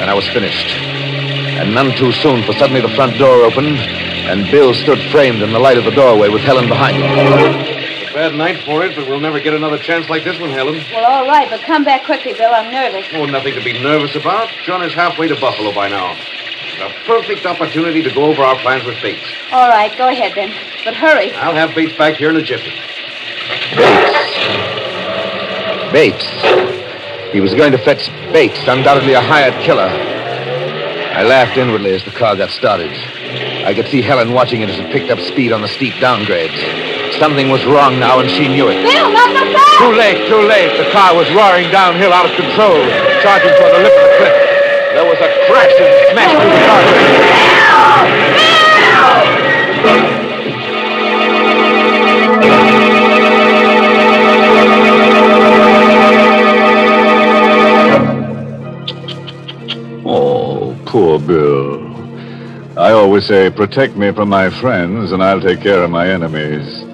And 0.00 0.10
I 0.10 0.14
was 0.14 0.28
finished. 0.28 0.74
And 1.58 1.74
none 1.74 1.92
too 1.96 2.12
soon, 2.12 2.42
for 2.44 2.52
suddenly 2.52 2.80
the 2.80 2.94
front 2.94 3.18
door 3.18 3.44
opened, 3.44 3.78
and 3.78 4.50
Bill 4.50 4.74
stood 4.74 5.00
framed 5.10 5.42
in 5.42 5.52
the 5.52 5.58
light 5.58 5.78
of 5.78 5.84
the 5.84 5.90
doorway 5.90 6.28
with 6.28 6.42
Helen 6.42 6.68
behind 6.68 6.96
him. 6.96 7.77
It's 8.18 8.26
a 8.26 8.30
bad 8.30 8.36
night 8.36 8.64
for 8.64 8.82
it, 8.82 8.96
but 8.96 9.06
we'll 9.06 9.20
never 9.20 9.38
get 9.38 9.54
another 9.54 9.78
chance 9.78 10.08
like 10.08 10.24
this 10.24 10.40
one, 10.40 10.50
Helen. 10.50 10.82
Well, 10.90 11.04
all 11.04 11.24
right, 11.24 11.48
but 11.48 11.60
come 11.60 11.84
back 11.84 12.04
quickly, 12.04 12.32
Bill. 12.32 12.50
I'm 12.52 12.72
nervous. 12.72 13.06
Oh, 13.12 13.26
nothing 13.26 13.54
to 13.54 13.62
be 13.62 13.80
nervous 13.80 14.16
about. 14.16 14.48
John 14.64 14.82
is 14.82 14.92
halfway 14.92 15.28
to 15.28 15.38
Buffalo 15.38 15.72
by 15.72 15.88
now. 15.88 16.18
A 16.82 16.90
perfect 17.06 17.46
opportunity 17.46 18.02
to 18.02 18.12
go 18.12 18.24
over 18.24 18.42
our 18.42 18.56
plans 18.56 18.84
with 18.84 19.00
Bates. 19.00 19.22
All 19.52 19.68
right, 19.68 19.96
go 19.96 20.08
ahead 20.08 20.32
then. 20.34 20.52
But 20.84 20.94
hurry. 20.94 21.32
I'll 21.34 21.54
have 21.54 21.76
Bates 21.76 21.96
back 21.96 22.16
here 22.16 22.30
in 22.30 22.36
a 22.36 22.42
jiffy. 22.42 22.72
Bates. 25.92 26.26
He 27.32 27.40
was 27.40 27.54
going 27.54 27.70
to 27.70 27.78
fetch 27.78 28.10
Bates, 28.32 28.66
undoubtedly 28.66 29.12
a 29.12 29.20
hired 29.20 29.54
killer. 29.62 29.90
I 31.14 31.22
laughed 31.22 31.56
inwardly 31.56 31.92
as 31.92 32.04
the 32.04 32.10
car 32.10 32.34
got 32.34 32.50
started. 32.50 32.90
I 33.64 33.74
could 33.74 33.86
see 33.86 34.02
Helen 34.02 34.32
watching 34.32 34.62
it 34.62 34.70
as 34.70 34.80
it 34.80 34.90
picked 34.90 35.10
up 35.12 35.20
speed 35.20 35.52
on 35.52 35.62
the 35.62 35.68
steep 35.68 35.94
downgrades. 35.94 36.87
Something 37.18 37.48
was 37.50 37.64
wrong 37.66 37.98
now, 37.98 38.20
and 38.20 38.30
she 38.30 38.46
knew 38.46 38.68
it. 38.68 38.76
Bill, 38.86 39.10
not 39.10 39.34
so 39.34 39.42
fast! 39.52 39.78
Too 39.82 39.90
late, 39.90 40.28
too 40.28 40.38
late. 40.46 40.78
The 40.78 40.88
car 40.92 41.16
was 41.16 41.28
roaring 41.34 41.68
downhill 41.72 42.12
out 42.12 42.30
of 42.30 42.36
control, 42.36 42.78
charging 43.22 43.50
for 43.58 43.68
the 43.74 43.82
lip 43.82 43.92
of 43.92 44.02
the 44.06 44.14
cliff. 44.18 44.36
There 44.94 45.04
was 45.04 45.18
a 45.18 45.28
crash 45.50 45.74
and 45.82 45.90
smash 46.12 46.30
through 46.38 46.54
the 46.54 46.62
guardrail. 46.62 47.58
Oh, 60.06 60.76
poor 60.86 61.18
Bill. 61.18 61.82
I 62.78 62.92
always 62.92 63.26
say, 63.26 63.50
protect 63.50 63.96
me 63.96 64.12
from 64.12 64.28
my 64.28 64.50
friends, 64.60 65.10
and 65.10 65.20
I'll 65.20 65.40
take 65.40 65.60
care 65.60 65.82
of 65.82 65.90
my 65.90 66.08
enemies. 66.08 66.87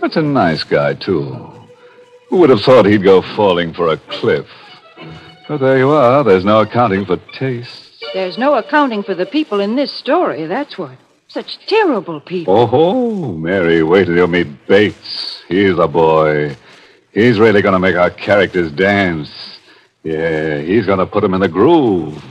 Such 0.00 0.16
a 0.16 0.22
nice 0.22 0.64
guy, 0.64 0.94
too. 0.94 1.50
Who 2.28 2.36
would 2.38 2.50
have 2.50 2.60
thought 2.60 2.86
he'd 2.86 3.02
go 3.02 3.22
falling 3.22 3.72
for 3.72 3.88
a 3.88 3.96
cliff? 3.96 4.46
But 5.48 5.58
there 5.58 5.78
you 5.78 5.90
are. 5.90 6.22
There's 6.22 6.44
no 6.44 6.60
accounting 6.60 7.06
for 7.06 7.16
tastes. 7.32 8.02
There's 8.14 8.38
no 8.38 8.54
accounting 8.54 9.02
for 9.02 9.14
the 9.14 9.26
people 9.26 9.60
in 9.60 9.76
this 9.76 9.92
story, 9.92 10.46
that's 10.46 10.78
what. 10.78 10.96
Such 11.28 11.58
terrible 11.66 12.20
people. 12.20 12.68
Oh, 12.72 13.32
Mary, 13.32 13.82
wait 13.82 14.06
till 14.06 14.16
you 14.16 14.26
meet 14.26 14.66
Bates. 14.66 15.42
He's 15.48 15.78
a 15.78 15.88
boy. 15.88 16.56
He's 17.12 17.38
really 17.38 17.60
going 17.60 17.74
to 17.74 17.78
make 17.78 17.96
our 17.96 18.10
characters 18.10 18.70
dance. 18.72 19.58
Yeah, 20.04 20.60
he's 20.60 20.86
going 20.86 21.00
to 21.00 21.06
put 21.06 21.22
them 21.22 21.34
in 21.34 21.40
the 21.40 21.48
groove. 21.48 22.22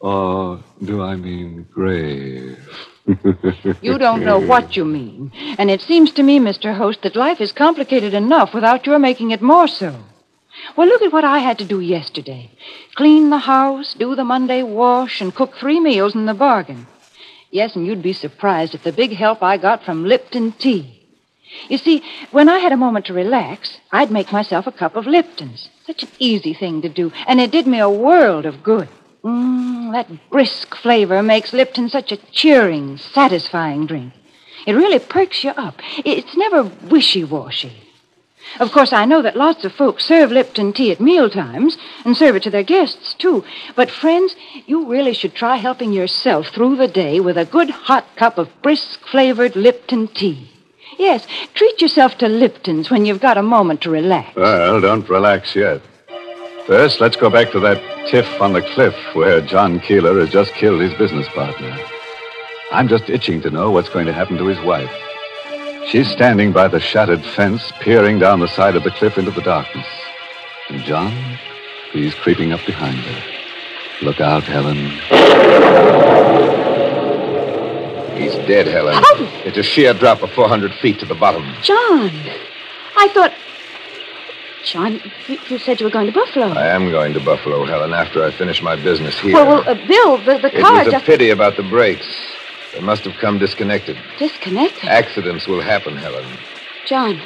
Or 0.00 0.60
do 0.82 1.02
I 1.02 1.16
mean 1.16 1.66
grave? 1.70 2.58
You 3.82 3.98
don't 3.98 4.24
know 4.24 4.38
what 4.38 4.76
you 4.76 4.84
mean. 4.84 5.32
And 5.58 5.70
it 5.70 5.80
seems 5.80 6.12
to 6.12 6.22
me, 6.22 6.38
Mr. 6.38 6.76
Host, 6.76 7.02
that 7.02 7.16
life 7.16 7.40
is 7.40 7.52
complicated 7.52 8.14
enough 8.14 8.52
without 8.52 8.86
your 8.86 8.98
making 8.98 9.30
it 9.30 9.40
more 9.42 9.68
so. 9.68 9.96
Well, 10.76 10.88
look 10.88 11.02
at 11.02 11.12
what 11.12 11.24
I 11.24 11.38
had 11.38 11.58
to 11.58 11.64
do 11.64 11.80
yesterday 11.80 12.50
clean 12.98 13.30
the 13.30 13.38
house, 13.38 13.94
do 13.94 14.16
the 14.16 14.24
Monday 14.24 14.64
wash, 14.64 15.20
and 15.20 15.32
cook 15.32 15.54
three 15.54 15.78
meals 15.78 16.16
in 16.16 16.26
the 16.26 16.34
bargain. 16.34 16.84
Yes, 17.52 17.76
and 17.76 17.86
you'd 17.86 18.02
be 18.02 18.12
surprised 18.12 18.74
at 18.74 18.82
the 18.82 18.92
big 18.92 19.12
help 19.12 19.40
I 19.40 19.56
got 19.56 19.84
from 19.84 20.04
Lipton 20.04 20.50
tea. 20.50 21.06
You 21.68 21.78
see, 21.78 22.02
when 22.32 22.48
I 22.48 22.58
had 22.58 22.72
a 22.72 22.76
moment 22.76 23.06
to 23.06 23.12
relax, 23.12 23.78
I'd 23.92 24.10
make 24.10 24.32
myself 24.32 24.66
a 24.66 24.72
cup 24.72 24.96
of 24.96 25.06
Lipton's. 25.06 25.70
Such 25.86 26.02
an 26.02 26.08
easy 26.18 26.54
thing 26.54 26.82
to 26.82 26.88
do, 26.88 27.12
and 27.28 27.40
it 27.40 27.52
did 27.52 27.68
me 27.68 27.78
a 27.78 27.88
world 27.88 28.44
of 28.46 28.64
good. 28.64 28.88
Mmm, 29.24 29.92
that 29.92 30.30
brisk 30.30 30.74
flavor 30.74 31.22
makes 31.22 31.52
Lipton 31.52 31.88
such 31.88 32.12
a 32.12 32.16
cheering, 32.16 32.98
satisfying 32.98 33.86
drink. 33.86 34.12
It 34.66 34.74
really 34.74 34.98
perks 34.98 35.44
you 35.44 35.50
up. 35.50 35.80
It's 36.04 36.36
never 36.36 36.64
wishy 36.64 37.24
washy. 37.24 37.72
Of 38.60 38.72
course, 38.72 38.92
I 38.92 39.04
know 39.04 39.20
that 39.22 39.36
lots 39.36 39.64
of 39.64 39.72
folks 39.74 40.04
serve 40.04 40.32
Lipton 40.32 40.72
tea 40.72 40.90
at 40.90 41.00
meal 41.00 41.28
times 41.28 41.76
and 42.04 42.16
serve 42.16 42.36
it 42.36 42.42
to 42.44 42.50
their 42.50 42.62
guests, 42.62 43.14
too. 43.14 43.44
But, 43.76 43.90
friends, 43.90 44.34
you 44.66 44.86
really 44.86 45.12
should 45.12 45.34
try 45.34 45.56
helping 45.56 45.92
yourself 45.92 46.48
through 46.48 46.76
the 46.76 46.88
day 46.88 47.20
with 47.20 47.36
a 47.36 47.44
good 47.44 47.70
hot 47.70 48.06
cup 48.16 48.38
of 48.38 48.48
brisk 48.62 49.00
flavored 49.06 49.54
Lipton 49.54 50.08
tea. 50.08 50.50
Yes, 50.98 51.26
treat 51.54 51.80
yourself 51.80 52.16
to 52.18 52.28
Lipton's 52.28 52.90
when 52.90 53.04
you've 53.04 53.20
got 53.20 53.36
a 53.36 53.42
moment 53.42 53.82
to 53.82 53.90
relax. 53.90 54.34
Well, 54.34 54.80
don't 54.80 55.08
relax 55.08 55.54
yet. 55.54 55.82
First, 56.68 57.00
let's 57.00 57.16
go 57.16 57.30
back 57.30 57.50
to 57.52 57.60
that 57.60 57.80
tiff 58.08 58.42
on 58.42 58.52
the 58.52 58.60
cliff 58.60 58.94
where 59.14 59.40
John 59.40 59.80
Keeler 59.80 60.20
has 60.20 60.28
just 60.28 60.52
killed 60.52 60.82
his 60.82 60.92
business 60.92 61.26
partner. 61.28 61.74
I'm 62.70 62.88
just 62.88 63.08
itching 63.08 63.40
to 63.40 63.50
know 63.50 63.70
what's 63.70 63.88
going 63.88 64.04
to 64.04 64.12
happen 64.12 64.36
to 64.36 64.44
his 64.44 64.60
wife. 64.60 64.92
She's 65.86 66.10
standing 66.10 66.52
by 66.52 66.68
the 66.68 66.78
shattered 66.78 67.24
fence, 67.24 67.72
peering 67.80 68.18
down 68.18 68.40
the 68.40 68.48
side 68.48 68.76
of 68.76 68.84
the 68.84 68.90
cliff 68.90 69.16
into 69.16 69.30
the 69.30 69.40
darkness. 69.40 69.86
And 70.68 70.84
John, 70.84 71.38
he's 71.90 72.14
creeping 72.14 72.52
up 72.52 72.60
behind 72.66 72.98
her. 72.98 74.04
Look 74.04 74.20
out, 74.20 74.42
Helen. 74.42 74.76
He's 78.14 78.34
dead, 78.46 78.66
Helen. 78.66 78.92
Oh! 78.94 79.42
It's 79.46 79.56
a 79.56 79.62
sheer 79.62 79.94
drop 79.94 80.22
of 80.22 80.30
400 80.32 80.74
feet 80.74 81.00
to 81.00 81.06
the 81.06 81.14
bottom. 81.14 81.50
John, 81.62 82.10
I 82.94 83.08
thought. 83.14 83.32
John, 84.68 85.00
you, 85.26 85.38
you 85.48 85.58
said 85.58 85.80
you 85.80 85.86
were 85.86 85.90
going 85.90 86.08
to 86.08 86.12
Buffalo. 86.12 86.48
I 86.48 86.66
am 86.66 86.90
going 86.90 87.14
to 87.14 87.20
Buffalo, 87.20 87.64
Helen, 87.64 87.94
after 87.94 88.22
I 88.22 88.30
finish 88.30 88.62
my 88.62 88.76
business 88.76 89.18
here. 89.18 89.32
Well, 89.32 89.46
well, 89.46 89.68
uh, 89.68 89.86
Bill, 89.86 90.18
the, 90.18 90.38
the 90.42 90.50
car... 90.50 90.82
It 90.82 90.92
was 90.92 90.94
a 90.94 91.00
pity 91.00 91.30
about 91.30 91.56
the 91.56 91.62
brakes. 91.62 92.06
They 92.74 92.80
must 92.80 93.04
have 93.04 93.16
come 93.16 93.38
disconnected. 93.38 93.96
disconnected. 94.18 94.84
Accidents 94.84 95.46
will 95.46 95.62
happen, 95.62 95.96
Helen. 95.96 96.26
John. 96.86 97.18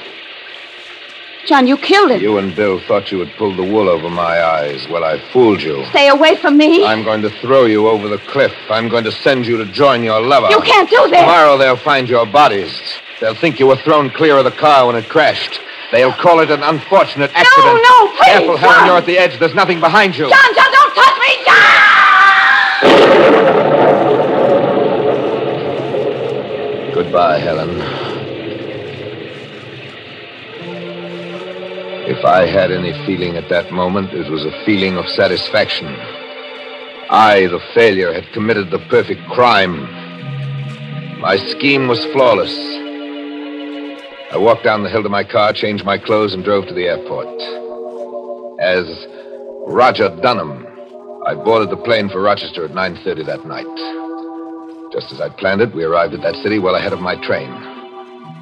John, 1.44 1.66
you 1.66 1.76
killed 1.76 2.12
him. 2.12 2.20
You 2.20 2.38
and 2.38 2.54
Bill 2.54 2.78
thought 2.86 3.10
you 3.10 3.18
had 3.18 3.36
pulled 3.36 3.58
the 3.58 3.64
wool 3.64 3.88
over 3.88 4.08
my 4.08 4.40
eyes. 4.40 4.86
Well, 4.88 5.02
I 5.02 5.18
fooled 5.32 5.62
you. 5.62 5.84
Stay 5.86 6.08
away 6.10 6.36
from 6.36 6.56
me. 6.56 6.86
I'm 6.86 7.02
going 7.02 7.22
to 7.22 7.30
throw 7.40 7.64
you 7.64 7.88
over 7.88 8.06
the 8.06 8.18
cliff. 8.18 8.54
I'm 8.70 8.88
going 8.88 9.02
to 9.02 9.10
send 9.10 9.46
you 9.46 9.56
to 9.56 9.66
join 9.72 10.04
your 10.04 10.20
lover. 10.20 10.46
You 10.48 10.60
can't 10.60 10.88
do 10.88 11.08
this. 11.10 11.20
Tomorrow 11.20 11.58
they'll 11.58 11.76
find 11.76 12.08
your 12.08 12.24
bodies. 12.24 12.80
They'll 13.20 13.34
think 13.34 13.58
you 13.58 13.66
were 13.66 13.76
thrown 13.78 14.10
clear 14.10 14.38
of 14.38 14.44
the 14.44 14.52
car 14.52 14.86
when 14.86 14.94
it 14.94 15.08
crashed. 15.08 15.60
They'll 15.92 16.12
call 16.12 16.40
it 16.40 16.50
an 16.50 16.62
unfortunate 16.62 17.30
accident. 17.34 17.64
no, 17.66 17.74
no, 17.76 18.06
please, 18.16 18.24
Careful, 18.24 18.56
Helen, 18.56 18.76
John. 18.76 18.86
you're 18.86 18.96
at 18.96 19.06
the 19.06 19.18
edge. 19.18 19.38
There's 19.38 19.54
nothing 19.54 19.78
behind 19.78 20.16
you. 20.16 20.28
John, 20.30 20.54
John, 20.54 20.72
don't 20.72 20.94
touch 20.94 21.18
me, 21.20 21.44
John! 21.44 23.12
Goodbye, 26.94 27.38
Helen. 27.38 27.70
If 32.08 32.24
I 32.24 32.46
had 32.46 32.70
any 32.70 32.92
feeling 33.06 33.36
at 33.36 33.48
that 33.48 33.70
moment, 33.70 34.12
it 34.12 34.30
was 34.30 34.44
a 34.44 34.64
feeling 34.64 34.96
of 34.96 35.06
satisfaction. 35.08 35.86
I, 37.10 37.46
the 37.50 37.60
failure, 37.74 38.12
had 38.12 38.30
committed 38.32 38.70
the 38.70 38.78
perfect 38.90 39.22
crime. 39.28 39.82
My 41.20 41.36
scheme 41.36 41.86
was 41.88 42.04
flawless. 42.06 42.52
I 44.32 44.38
walked 44.38 44.64
down 44.64 44.82
the 44.82 44.88
hill 44.88 45.02
to 45.02 45.10
my 45.10 45.24
car, 45.24 45.52
changed 45.52 45.84
my 45.84 45.98
clothes, 45.98 46.32
and 46.32 46.42
drove 46.42 46.66
to 46.66 46.72
the 46.72 46.86
airport. 46.86 47.28
As 48.62 48.86
Roger 49.66 50.08
Dunham, 50.22 50.66
I 51.26 51.34
boarded 51.34 51.68
the 51.68 51.76
plane 51.76 52.08
for 52.08 52.22
Rochester 52.22 52.64
at 52.64 52.70
9.30 52.70 53.26
that 53.26 53.44
night. 53.44 54.90
Just 54.90 55.12
as 55.12 55.20
I'd 55.20 55.36
planned 55.36 55.60
it, 55.60 55.74
we 55.74 55.84
arrived 55.84 56.14
at 56.14 56.22
that 56.22 56.36
city 56.36 56.58
well 56.58 56.76
ahead 56.76 56.94
of 56.94 57.00
my 57.02 57.14
train. 57.16 57.50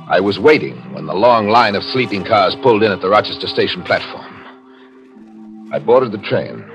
I 0.09 0.20
was 0.20 0.38
waiting 0.38 0.76
when 0.92 1.06
the 1.06 1.14
long 1.14 1.49
line 1.49 1.75
of 1.75 1.82
sleeping 1.82 2.23
cars 2.23 2.54
pulled 2.62 2.85
in 2.85 2.92
at 2.92 3.00
the 3.00 3.11
Rochester 3.11 3.49
station 3.49 3.82
platform. 3.82 4.47
I 5.73 5.80
boarded 5.80 6.12
the 6.12 6.18
train. 6.18 6.70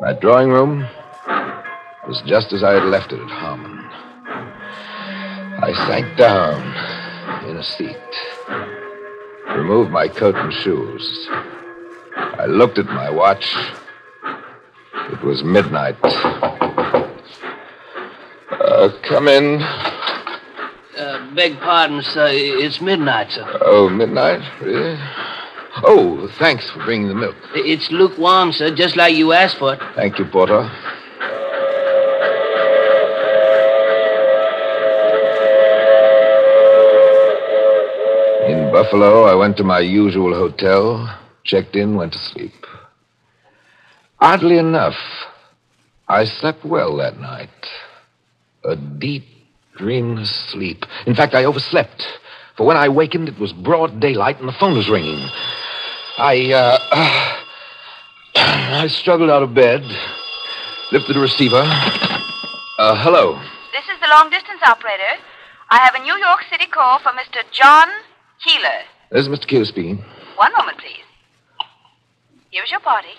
My 0.00 0.14
drawing 0.14 0.48
room 0.48 0.88
was 2.08 2.22
just 2.24 2.54
as 2.54 2.64
I 2.64 2.72
had 2.72 2.84
left 2.84 3.12
it 3.12 3.20
at 3.20 3.28
Harmon. 3.28 3.84
I 5.62 5.72
sank 5.86 6.16
down 6.16 6.95
in 7.48 7.56
a 7.56 7.62
seat, 7.62 7.96
removed 9.54 9.90
my 9.90 10.08
coat 10.08 10.34
and 10.34 10.52
shoes. 10.52 11.28
I 12.16 12.46
looked 12.46 12.78
at 12.78 12.86
my 12.86 13.10
watch. 13.10 13.54
It 15.12 15.22
was 15.22 15.44
midnight. 15.44 15.96
Uh, 18.50 18.88
come 19.02 19.28
in. 19.28 19.62
Uh, 19.62 21.30
beg 21.34 21.58
pardon, 21.60 22.02
sir. 22.02 22.28
It's 22.30 22.80
midnight, 22.80 23.30
sir. 23.30 23.58
Oh, 23.60 23.88
midnight? 23.88 24.42
Really? 24.60 24.98
Oh, 25.84 26.28
thanks 26.38 26.68
for 26.70 26.82
bringing 26.84 27.08
the 27.08 27.14
milk. 27.14 27.36
It's 27.54 27.90
lukewarm, 27.90 28.52
sir, 28.52 28.74
just 28.74 28.96
like 28.96 29.14
you 29.14 29.32
asked 29.32 29.58
for 29.58 29.74
it. 29.74 29.80
Thank 29.94 30.18
you, 30.18 30.24
Porter. 30.24 30.70
In 38.48 38.65
Buffalo, 38.76 39.24
I 39.24 39.34
went 39.34 39.56
to 39.56 39.64
my 39.64 39.80
usual 39.80 40.34
hotel, 40.34 41.08
checked 41.44 41.76
in, 41.76 41.96
went 41.96 42.12
to 42.12 42.18
sleep. 42.18 42.52
Oddly 44.20 44.58
enough, 44.58 44.98
I 46.06 46.26
slept 46.26 46.62
well 46.62 46.94
that 46.98 47.18
night. 47.18 47.48
A 48.64 48.76
deep, 48.76 49.24
dreamless 49.78 50.30
sleep. 50.52 50.84
In 51.06 51.14
fact, 51.14 51.34
I 51.34 51.46
overslept. 51.46 52.06
For 52.58 52.66
when 52.66 52.76
I 52.76 52.90
wakened, 52.90 53.30
it 53.30 53.38
was 53.38 53.54
broad 53.54 53.98
daylight 53.98 54.40
and 54.40 54.46
the 54.46 54.58
phone 54.60 54.76
was 54.76 54.90
ringing. 54.90 55.26
I, 56.18 56.52
uh, 56.52 56.78
I 58.36 58.88
struggled 58.88 59.30
out 59.30 59.42
of 59.42 59.54
bed, 59.54 59.84
lifted 60.92 61.14
the 61.14 61.20
receiver. 61.20 61.62
Uh, 61.64 62.94
hello. 63.02 63.40
This 63.72 63.88
is 63.88 63.98
the 64.02 64.08
long 64.10 64.28
distance 64.28 64.60
operator. 64.62 65.16
I 65.70 65.78
have 65.78 65.94
a 65.94 66.02
New 66.02 66.18
York 66.18 66.44
City 66.50 66.66
call 66.66 66.98
for 66.98 67.12
Mr. 67.12 67.40
John 67.52 67.88
Keeler. 68.44 68.78
This 69.10 69.22
is 69.22 69.28
Mr. 69.28 69.46
Keeler 69.46 69.64
speaking. 69.64 70.04
One 70.36 70.52
moment, 70.52 70.78
please. 70.78 71.02
Here's 72.50 72.70
your 72.70 72.80
party. 72.80 73.14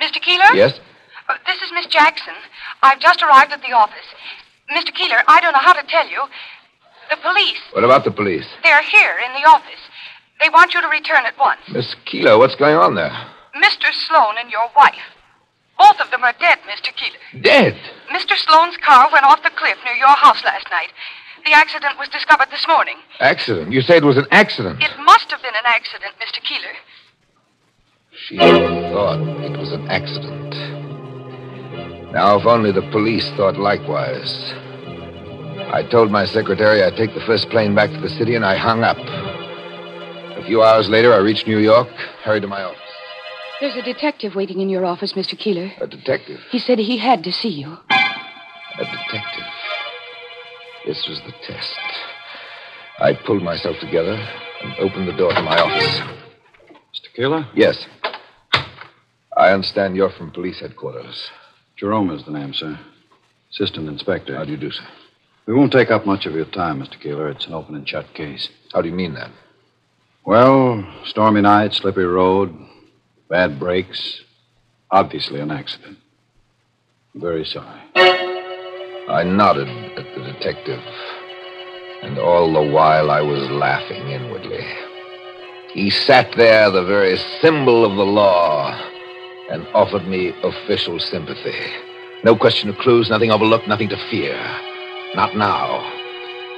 Mr. 0.00 0.20
Keeler? 0.20 0.54
Yes? 0.54 0.78
Uh, 1.28 1.34
this 1.46 1.56
is 1.62 1.70
Miss 1.74 1.86
Jackson. 1.86 2.34
I've 2.82 3.00
just 3.00 3.22
arrived 3.22 3.52
at 3.52 3.60
the 3.62 3.72
office. 3.72 4.06
Mr. 4.74 4.94
Keeler, 4.94 5.22
I 5.26 5.40
don't 5.40 5.52
know 5.52 5.58
how 5.62 5.72
to 5.74 5.86
tell 5.88 6.08
you. 6.08 6.22
The 7.10 7.16
police, 7.22 7.58
What 7.72 7.82
about 7.84 8.04
the 8.04 8.12
police? 8.12 8.46
they're 8.62 8.82
here 8.82 9.18
in 9.26 9.32
the 9.34 9.48
office. 9.48 9.82
They 10.40 10.48
want 10.48 10.74
you 10.74 10.80
to 10.80 10.88
return 10.88 11.26
at 11.26 11.36
once. 11.38 11.60
Miss 11.72 11.94
Keeler, 12.06 12.38
what's 12.38 12.54
going 12.54 12.76
on 12.76 12.94
there? 12.94 13.10
Mr. 13.56 13.90
Sloan 14.06 14.38
and 14.38 14.50
your 14.50 14.70
wife. 14.76 14.94
Both 15.76 15.98
of 16.00 16.10
them 16.12 16.22
are 16.22 16.34
dead, 16.38 16.58
Mr. 16.70 16.94
Keeler. 16.94 17.42
Dead. 17.42 17.74
Mr. 18.14 18.36
Sloan's 18.36 18.76
car 18.78 19.10
went 19.12 19.24
off 19.24 19.42
the 19.42 19.50
cliff 19.50 19.76
near 19.84 19.94
your 19.94 20.14
house 20.16 20.42
last 20.44 20.66
night. 20.70 20.92
The 21.44 21.52
accident 21.52 21.98
was 21.98 22.08
discovered 22.08 22.48
this 22.50 22.66
morning. 22.68 22.96
Accident. 23.18 23.72
You 23.72 23.80
say 23.80 23.96
it 23.96 24.04
was 24.04 24.16
an 24.16 24.26
accident. 24.30 24.82
It 24.82 24.96
must 25.04 25.30
have 25.30 25.40
been 25.42 25.54
an 25.54 25.66
accident, 25.66 26.12
Mr. 26.20 26.42
Keeler. 26.42 26.74
She 28.12 28.36
thought 28.36 29.20
it 29.44 29.58
was 29.58 29.72
an 29.72 29.88
accident. 29.88 30.54
Now, 32.12 32.38
if 32.38 32.46
only 32.46 32.72
the 32.72 32.82
police 32.90 33.28
thought 33.36 33.56
likewise. 33.56 34.52
I 35.72 35.86
told 35.90 36.10
my 36.10 36.26
secretary 36.26 36.82
I'd 36.82 36.96
take 36.96 37.14
the 37.14 37.20
first 37.20 37.48
plane 37.50 37.74
back 37.74 37.90
to 37.90 38.00
the 38.00 38.10
city, 38.10 38.34
and 38.34 38.44
I 38.44 38.56
hung 38.56 38.82
up. 38.82 38.98
A 38.98 40.44
few 40.44 40.62
hours 40.62 40.88
later, 40.88 41.14
I 41.14 41.18
reached 41.18 41.46
New 41.46 41.58
York, 41.58 41.88
hurried 42.24 42.42
to 42.42 42.48
my 42.48 42.62
office. 42.62 42.78
There's 43.60 43.76
a 43.76 43.82
detective 43.82 44.34
waiting 44.34 44.60
in 44.60 44.68
your 44.68 44.84
office, 44.84 45.12
Mr. 45.12 45.38
Keeler. 45.38 45.70
A 45.80 45.86
detective. 45.86 46.40
He 46.50 46.58
said 46.58 46.78
he 46.78 46.98
had 46.98 47.22
to 47.24 47.32
see 47.32 47.50
you. 47.50 47.78
A 47.90 48.84
detective. 48.84 49.44
This 50.86 51.06
was 51.08 51.20
the 51.26 51.32
test. 51.46 51.78
I 52.98 53.12
pulled 53.26 53.42
myself 53.42 53.76
together 53.80 54.14
and 54.62 54.74
opened 54.78 55.08
the 55.08 55.16
door 55.16 55.32
to 55.32 55.42
my 55.42 55.58
office. 55.58 56.00
Mr. 56.70 57.14
Keeler? 57.14 57.46
Yes. 57.54 57.86
I 59.36 59.52
understand 59.52 59.96
you're 59.96 60.10
from 60.10 60.30
police 60.30 60.60
headquarters. 60.60 61.30
Jerome 61.76 62.10
is 62.10 62.24
the 62.24 62.30
name, 62.30 62.52
sir. 62.52 62.78
Assistant 63.52 63.88
Inspector. 63.88 64.34
How 64.34 64.44
do 64.44 64.50
you 64.50 64.56
do, 64.56 64.70
sir? 64.70 64.84
We 65.46 65.54
won't 65.54 65.72
take 65.72 65.90
up 65.90 66.06
much 66.06 66.26
of 66.26 66.34
your 66.34 66.44
time, 66.46 66.80
Mr. 66.80 67.00
Keeler. 67.00 67.30
It's 67.30 67.46
an 67.46 67.54
open 67.54 67.74
and 67.74 67.88
shut 67.88 68.12
case. 68.14 68.48
How 68.72 68.82
do 68.82 68.88
you 68.88 68.94
mean 68.94 69.14
that? 69.14 69.30
Well, 70.24 70.86
stormy 71.06 71.40
night, 71.40 71.72
slippery 71.72 72.06
road, 72.06 72.54
bad 73.28 73.58
brakes. 73.58 74.20
Obviously 74.90 75.40
an 75.40 75.50
accident. 75.50 75.98
I'm 77.14 77.20
very 77.20 77.44
sorry. 77.44 77.80
I 79.10 79.24
nodded 79.24 79.68
at 79.98 80.06
the 80.14 80.22
detective, 80.22 80.80
and 82.02 82.16
all 82.16 82.52
the 82.52 82.72
while 82.72 83.10
I 83.10 83.20
was 83.20 83.50
laughing 83.50 84.08
inwardly. 84.08 84.64
He 85.72 85.90
sat 85.90 86.32
there, 86.36 86.70
the 86.70 86.84
very 86.84 87.16
symbol 87.40 87.84
of 87.84 87.96
the 87.96 88.06
law, 88.06 88.70
and 89.50 89.66
offered 89.74 90.06
me 90.06 90.32
official 90.44 91.00
sympathy. 91.00 91.58
No 92.22 92.36
question 92.36 92.70
of 92.70 92.78
clues, 92.78 93.10
nothing 93.10 93.32
overlooked, 93.32 93.66
nothing 93.66 93.88
to 93.88 93.96
fear. 94.10 94.36
Not 95.16 95.36
now. 95.36 95.80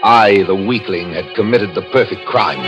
I, 0.05 0.45
the 0.47 0.55
weakling, 0.55 1.15
had 1.15 1.35
committed 1.35 1.75
the 1.75 1.89
perfect 1.91 2.27
crime. 2.27 2.61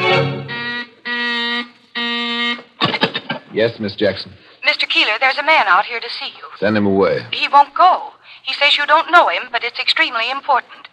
Yes, 3.53 3.79
Miss 3.79 3.95
Jackson. 3.95 4.33
Mr. 4.67 4.89
Keeler, 4.89 5.13
there's 5.21 5.37
a 5.37 5.43
man 5.43 5.67
out 5.67 5.85
here 5.85 6.01
to 6.01 6.09
see 6.09 6.29
you. 6.39 6.45
Send 6.59 6.75
him 6.75 6.87
away. 6.87 7.27
He 7.33 7.49
won't 7.49 7.75
go. 7.75 8.14
He 8.45 8.53
says 8.55 8.77
you 8.77 8.87
don't 8.87 9.11
know 9.11 9.29
him, 9.29 9.45
but 9.51 9.65
it's 9.65 9.81
extremely 9.81 10.31
important. 10.31 10.89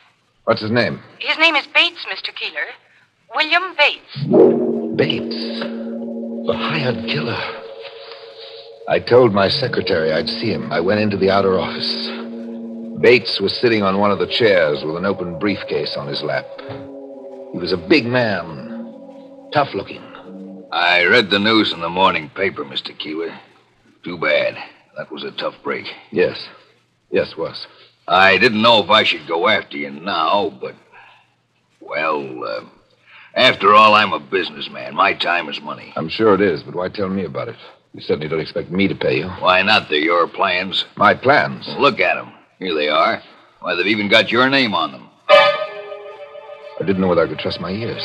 What's 0.45 0.61
his 0.61 0.71
name? 0.71 1.01
His 1.19 1.37
name 1.37 1.55
is 1.55 1.67
Bates, 1.67 2.05
Mr. 2.05 2.33
Keeler. 2.33 2.67
William 3.35 3.75
Bates. 3.77 4.95
Bates. 4.95 5.59
The 6.47 6.57
hired 6.57 7.07
killer. 7.07 7.37
I 8.87 8.99
told 8.99 9.33
my 9.33 9.47
secretary 9.47 10.11
I'd 10.11 10.27
see 10.27 10.51
him. 10.51 10.71
I 10.71 10.79
went 10.79 11.01
into 11.01 11.17
the 11.17 11.29
outer 11.29 11.59
office. 11.59 12.09
Bates 13.01 13.39
was 13.39 13.57
sitting 13.59 13.83
on 13.83 13.99
one 13.99 14.11
of 14.11 14.19
the 14.19 14.27
chairs 14.27 14.83
with 14.83 14.95
an 14.95 15.05
open 15.05 15.39
briefcase 15.39 15.95
on 15.97 16.07
his 16.07 16.21
lap. 16.21 16.45
He 17.51 17.57
was 17.57 17.73
a 17.73 17.77
big 17.77 18.05
man, 18.05 19.49
tough 19.53 19.73
looking. 19.73 20.01
I 20.71 21.03
read 21.05 21.29
the 21.29 21.39
news 21.39 21.73
in 21.73 21.81
the 21.81 21.89
morning 21.89 22.29
paper, 22.29 22.63
Mr. 22.63 22.97
Keeler. 22.97 23.37
Too 24.03 24.17
bad. 24.17 24.55
That 24.97 25.11
was 25.11 25.23
a 25.23 25.31
tough 25.31 25.55
break. 25.63 25.85
Yes. 26.11 26.37
Yes, 27.11 27.35
was. 27.35 27.67
I 28.07 28.37
didn't 28.37 28.61
know 28.61 28.83
if 28.83 28.89
I 28.89 29.03
should 29.03 29.27
go 29.27 29.47
after 29.47 29.77
you 29.77 29.91
now, 29.91 30.57
but. 30.61 30.75
Well, 31.79 32.43
uh, 32.43 32.65
after 33.35 33.73
all, 33.73 33.95
I'm 33.95 34.13
a 34.13 34.19
businessman. 34.19 34.95
My 34.95 35.13
time 35.13 35.49
is 35.49 35.61
money. 35.61 35.93
I'm 35.95 36.09
sure 36.09 36.33
it 36.33 36.41
is, 36.41 36.63
but 36.63 36.75
why 36.75 36.89
tell 36.89 37.09
me 37.09 37.25
about 37.25 37.49
it? 37.49 37.55
You 37.93 38.01
certainly 38.01 38.29
don't 38.29 38.39
expect 38.39 38.71
me 38.71 38.87
to 38.87 38.95
pay 38.95 39.17
you. 39.17 39.27
Why 39.27 39.61
not? 39.61 39.89
They're 39.89 39.99
your 39.99 40.27
plans. 40.27 40.85
My 40.95 41.13
plans? 41.13 41.67
Look 41.77 41.99
at 41.99 42.15
them. 42.15 42.31
Here 42.59 42.73
they 42.73 42.87
are. 42.87 43.21
Why, 43.59 43.75
they've 43.75 43.87
even 43.87 44.09
got 44.09 44.31
your 44.31 44.49
name 44.49 44.73
on 44.73 44.91
them. 44.91 45.09
I 45.29 46.83
didn't 46.85 47.01
know 47.01 47.07
whether 47.07 47.23
I 47.23 47.27
could 47.27 47.39
trust 47.39 47.59
my 47.59 47.71
ears, 47.71 48.03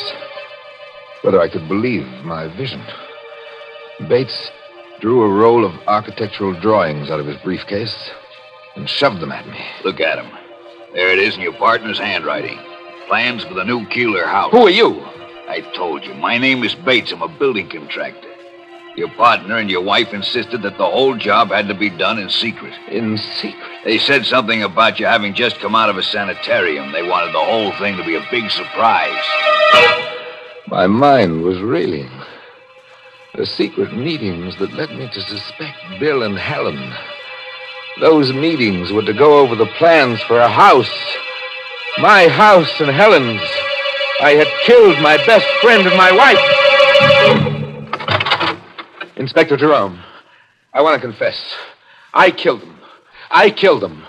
whether 1.21 1.41
I 1.41 1.49
could 1.49 1.67
believe 1.67 2.05
my 2.23 2.47
vision. 2.55 2.83
Bates 4.07 4.51
drew 4.99 5.23
a 5.23 5.29
roll 5.29 5.65
of 5.65 5.73
architectural 5.87 6.59
drawings 6.59 7.09
out 7.09 7.19
of 7.19 7.25
his 7.25 7.37
briefcase 7.37 8.11
and 8.77 8.89
shoved 8.89 9.19
them 9.19 9.31
at 9.31 9.47
me. 9.47 9.59
Look 9.83 9.99
at 9.99 10.15
them. 10.15 10.31
There 10.93 11.11
it 11.11 11.19
is 11.19 11.35
in 11.35 11.41
your 11.41 11.53
partner's 11.53 11.99
handwriting. 11.99 12.59
Plans 13.07 13.43
for 13.43 13.53
the 13.53 13.65
new 13.65 13.85
Keeler 13.87 14.25
house. 14.25 14.51
Who 14.51 14.67
are 14.67 14.69
you? 14.69 15.01
I 15.49 15.61
told 15.75 16.05
you. 16.05 16.13
My 16.13 16.37
name 16.37 16.63
is 16.63 16.75
Bates. 16.75 17.11
I'm 17.11 17.21
a 17.21 17.27
building 17.27 17.69
contractor. 17.69 18.29
Your 18.95 19.09
partner 19.09 19.57
and 19.57 19.69
your 19.69 19.83
wife 19.83 20.13
insisted 20.13 20.63
that 20.63 20.77
the 20.77 20.85
whole 20.85 21.15
job 21.15 21.49
had 21.49 21.67
to 21.67 21.75
be 21.75 21.89
done 21.89 22.17
in 22.17 22.29
secret. 22.29 22.73
In 22.89 23.17
secret? 23.17 23.71
They 23.83 23.97
said 23.97 24.25
something 24.25 24.63
about 24.63 24.99
you 24.99 25.05
having 25.05 25.33
just 25.33 25.59
come 25.59 25.75
out 25.75 25.89
of 25.89 25.97
a 25.97 26.03
sanitarium. 26.03 26.91
They 26.91 27.07
wanted 27.07 27.33
the 27.33 27.39
whole 27.39 27.71
thing 27.73 27.95
to 27.97 28.03
be 28.03 28.15
a 28.15 28.27
big 28.31 28.49
surprise. 28.49 29.23
My 30.67 30.87
mind 30.87 31.43
was 31.43 31.61
reeling. 31.61 32.09
The 33.35 33.45
secret 33.45 33.95
meetings 33.95 34.57
that 34.57 34.73
led 34.73 34.89
me 34.89 35.07
to 35.13 35.21
suspect 35.21 35.77
Bill 35.99 36.23
and 36.23 36.37
Helen. 36.37 36.91
Those 37.99 38.31
meetings 38.31 38.91
were 38.91 39.03
to 39.03 39.13
go 39.13 39.39
over 39.39 39.55
the 39.55 39.65
plans 39.77 40.21
for 40.23 40.39
a 40.39 40.49
house. 40.49 40.91
My 41.99 42.27
house 42.27 42.79
and 42.79 42.91
Helen's. 42.91 43.41
I 44.21 44.31
had 44.31 44.47
killed 44.65 45.01
my 45.01 45.17
best 45.25 45.47
friend 45.61 45.87
and 45.87 45.97
my 45.97 46.11
wife. 46.11 46.37
Inspector 49.15 49.57
Jerome, 49.57 49.99
I 50.73 50.81
want 50.81 50.95
to 50.95 51.01
confess. 51.01 51.39
I 52.13 52.29
killed 52.29 52.61
them. 52.61 52.79
I 53.31 53.49
killed 53.49 53.81
them. 53.81 54.03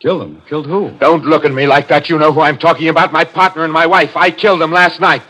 Killed 0.00 0.22
them? 0.22 0.42
Killed 0.48 0.66
who? 0.66 0.96
Don't 0.98 1.24
look 1.24 1.44
at 1.44 1.52
me 1.52 1.66
like 1.66 1.88
that. 1.88 2.08
You 2.08 2.18
know 2.18 2.32
who 2.32 2.40
I'm 2.40 2.58
talking 2.58 2.88
about. 2.88 3.12
My 3.12 3.24
partner 3.24 3.64
and 3.64 3.72
my 3.72 3.86
wife. 3.86 4.16
I 4.16 4.30
killed 4.30 4.60
them 4.60 4.70
last 4.70 5.00
night. 5.00 5.22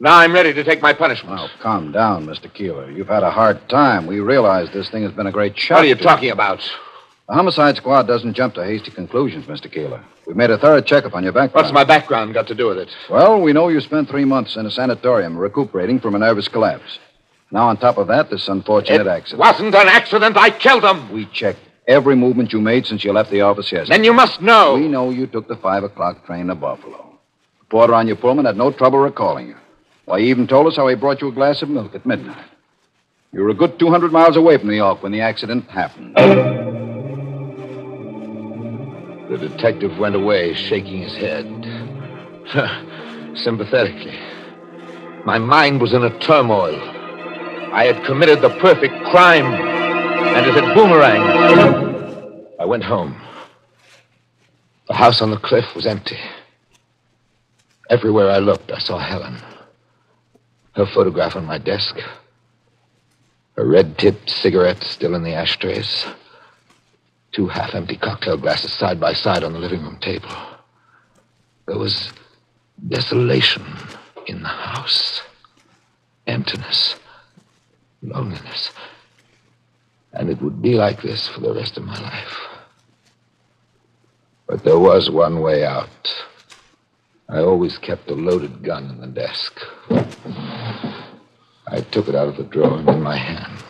Now 0.00 0.16
I'm 0.18 0.32
ready 0.32 0.52
to 0.54 0.62
take 0.62 0.80
my 0.80 0.92
punishment. 0.92 1.36
Now, 1.36 1.48
calm 1.60 1.90
down, 1.90 2.26
Mr. 2.26 2.52
Keeler. 2.52 2.90
You've 2.90 3.08
had 3.08 3.24
a 3.24 3.30
hard 3.30 3.68
time. 3.68 4.06
We 4.06 4.20
realize 4.20 4.68
this 4.72 4.88
thing 4.90 5.02
has 5.02 5.12
been 5.12 5.26
a 5.26 5.32
great 5.32 5.58
shock. 5.58 5.76
What 5.78 5.84
are 5.84 5.88
you 5.88 5.96
talking 5.96 6.30
about? 6.30 6.60
The 7.28 7.34
homicide 7.34 7.76
squad 7.76 8.04
doesn't 8.06 8.34
jump 8.34 8.54
to 8.54 8.64
hasty 8.64 8.90
conclusions, 8.92 9.46
Mr. 9.46 9.70
Keeler. 9.70 10.02
We've 10.26 10.36
made 10.36 10.50
a 10.50 10.58
thorough 10.58 10.80
checkup 10.80 11.14
on 11.14 11.24
your 11.24 11.32
background. 11.32 11.64
What's 11.64 11.74
my 11.74 11.84
background 11.84 12.32
got 12.32 12.46
to 12.46 12.54
do 12.54 12.68
with 12.68 12.78
it? 12.78 12.88
Well, 13.10 13.40
we 13.42 13.52
know 13.52 13.68
you 13.68 13.80
spent 13.80 14.08
three 14.08 14.24
months 14.24 14.56
in 14.56 14.66
a 14.66 14.70
sanatorium 14.70 15.36
recuperating 15.36 15.98
from 16.00 16.14
a 16.14 16.18
nervous 16.18 16.48
collapse. 16.48 16.98
Now, 17.50 17.68
on 17.68 17.76
top 17.78 17.98
of 17.98 18.06
that, 18.08 18.30
this 18.30 18.46
unfortunate 18.48 19.00
It 19.00 19.06
accident. 19.08 19.40
wasn't 19.40 19.74
an 19.74 19.88
accident. 19.88 20.36
I 20.36 20.50
killed 20.50 20.84
him. 20.84 21.10
We 21.12 21.26
checked 21.26 21.60
every 21.88 22.14
movement 22.14 22.52
you 22.52 22.60
made 22.60 22.86
since 22.86 23.02
you 23.04 23.12
left 23.12 23.30
the 23.30 23.40
office 23.40 23.72
yesterday. 23.72 23.94
Then 23.96 24.04
you 24.04 24.12
must 24.12 24.40
know. 24.40 24.74
We 24.74 24.86
know 24.88 25.10
you 25.10 25.26
took 25.26 25.48
the 25.48 25.56
five 25.56 25.82
o'clock 25.82 26.24
train 26.24 26.46
to 26.46 26.54
Buffalo. 26.54 27.18
The 27.60 27.64
porter 27.66 27.94
on 27.94 28.06
your 28.06 28.16
Pullman 28.16 28.44
had 28.44 28.56
no 28.56 28.70
trouble 28.70 29.00
recalling 29.00 29.48
you. 29.48 29.56
Why, 30.08 30.20
he 30.22 30.30
even 30.30 30.46
told 30.46 30.66
us 30.66 30.76
how 30.76 30.88
he 30.88 30.94
brought 30.94 31.20
you 31.20 31.28
a 31.28 31.32
glass 31.32 31.60
of 31.60 31.68
milk 31.68 31.94
at 31.94 32.06
midnight. 32.06 32.46
You 33.30 33.42
were 33.42 33.50
a 33.50 33.54
good 33.54 33.78
200 33.78 34.10
miles 34.10 34.36
away 34.36 34.56
from 34.56 34.68
New 34.68 34.74
York 34.74 35.02
when 35.02 35.12
the 35.12 35.20
accident 35.20 35.68
happened. 35.68 36.16
The 39.30 39.36
detective 39.36 39.98
went 39.98 40.14
away, 40.14 40.54
shaking 40.54 41.02
his 41.02 41.14
head. 41.14 41.44
Sympathetically. 43.36 44.18
My 45.26 45.36
mind 45.36 45.82
was 45.82 45.92
in 45.92 46.02
a 46.02 46.18
turmoil. 46.20 46.80
I 47.74 47.84
had 47.84 48.02
committed 48.06 48.40
the 48.40 48.48
perfect 48.60 48.94
crime, 49.10 49.44
and 49.44 50.46
it 50.46 50.54
had 50.54 50.74
boomeranged. 50.74 52.46
I 52.58 52.64
went 52.64 52.82
home. 52.82 53.14
The 54.86 54.94
house 54.94 55.20
on 55.20 55.30
the 55.30 55.36
cliff 55.36 55.66
was 55.76 55.84
empty. 55.84 56.18
Everywhere 57.90 58.30
I 58.30 58.38
looked, 58.38 58.72
I 58.72 58.78
saw 58.78 58.96
Helen. 58.96 59.36
Her 60.78 60.86
photograph 60.86 61.34
on 61.34 61.44
my 61.44 61.58
desk. 61.58 61.98
Her 63.56 63.66
red 63.66 63.98
tipped 63.98 64.30
cigarette 64.30 64.84
still 64.84 65.16
in 65.16 65.24
the 65.24 65.34
ashtrays. 65.34 66.06
Two 67.32 67.48
half 67.48 67.74
empty 67.74 67.96
cocktail 67.96 68.36
glasses 68.36 68.72
side 68.74 69.00
by 69.00 69.12
side 69.12 69.42
on 69.42 69.52
the 69.52 69.58
living 69.58 69.82
room 69.82 69.98
table. 69.98 70.30
There 71.66 71.76
was 71.76 72.12
desolation 72.86 73.64
in 74.28 74.42
the 74.42 74.48
house, 74.48 75.20
emptiness, 76.28 76.94
loneliness. 78.00 78.70
And 80.12 80.30
it 80.30 80.40
would 80.40 80.62
be 80.62 80.74
like 80.74 81.02
this 81.02 81.26
for 81.26 81.40
the 81.40 81.54
rest 81.54 81.76
of 81.76 81.82
my 81.82 82.00
life. 82.00 82.38
But 84.46 84.62
there 84.62 84.78
was 84.78 85.10
one 85.10 85.40
way 85.40 85.64
out. 85.64 85.88
I 87.30 87.40
always 87.40 87.76
kept 87.76 88.10
a 88.10 88.14
loaded 88.14 88.62
gun 88.62 88.88
in 88.88 89.02
the 89.02 89.06
desk. 89.06 89.60
I 91.66 91.82
took 91.90 92.08
it 92.08 92.14
out 92.14 92.28
of 92.28 92.38
the 92.38 92.44
drawer 92.44 92.78
and 92.78 92.88
in 92.88 93.02
my 93.02 93.18
hand. 93.18 93.62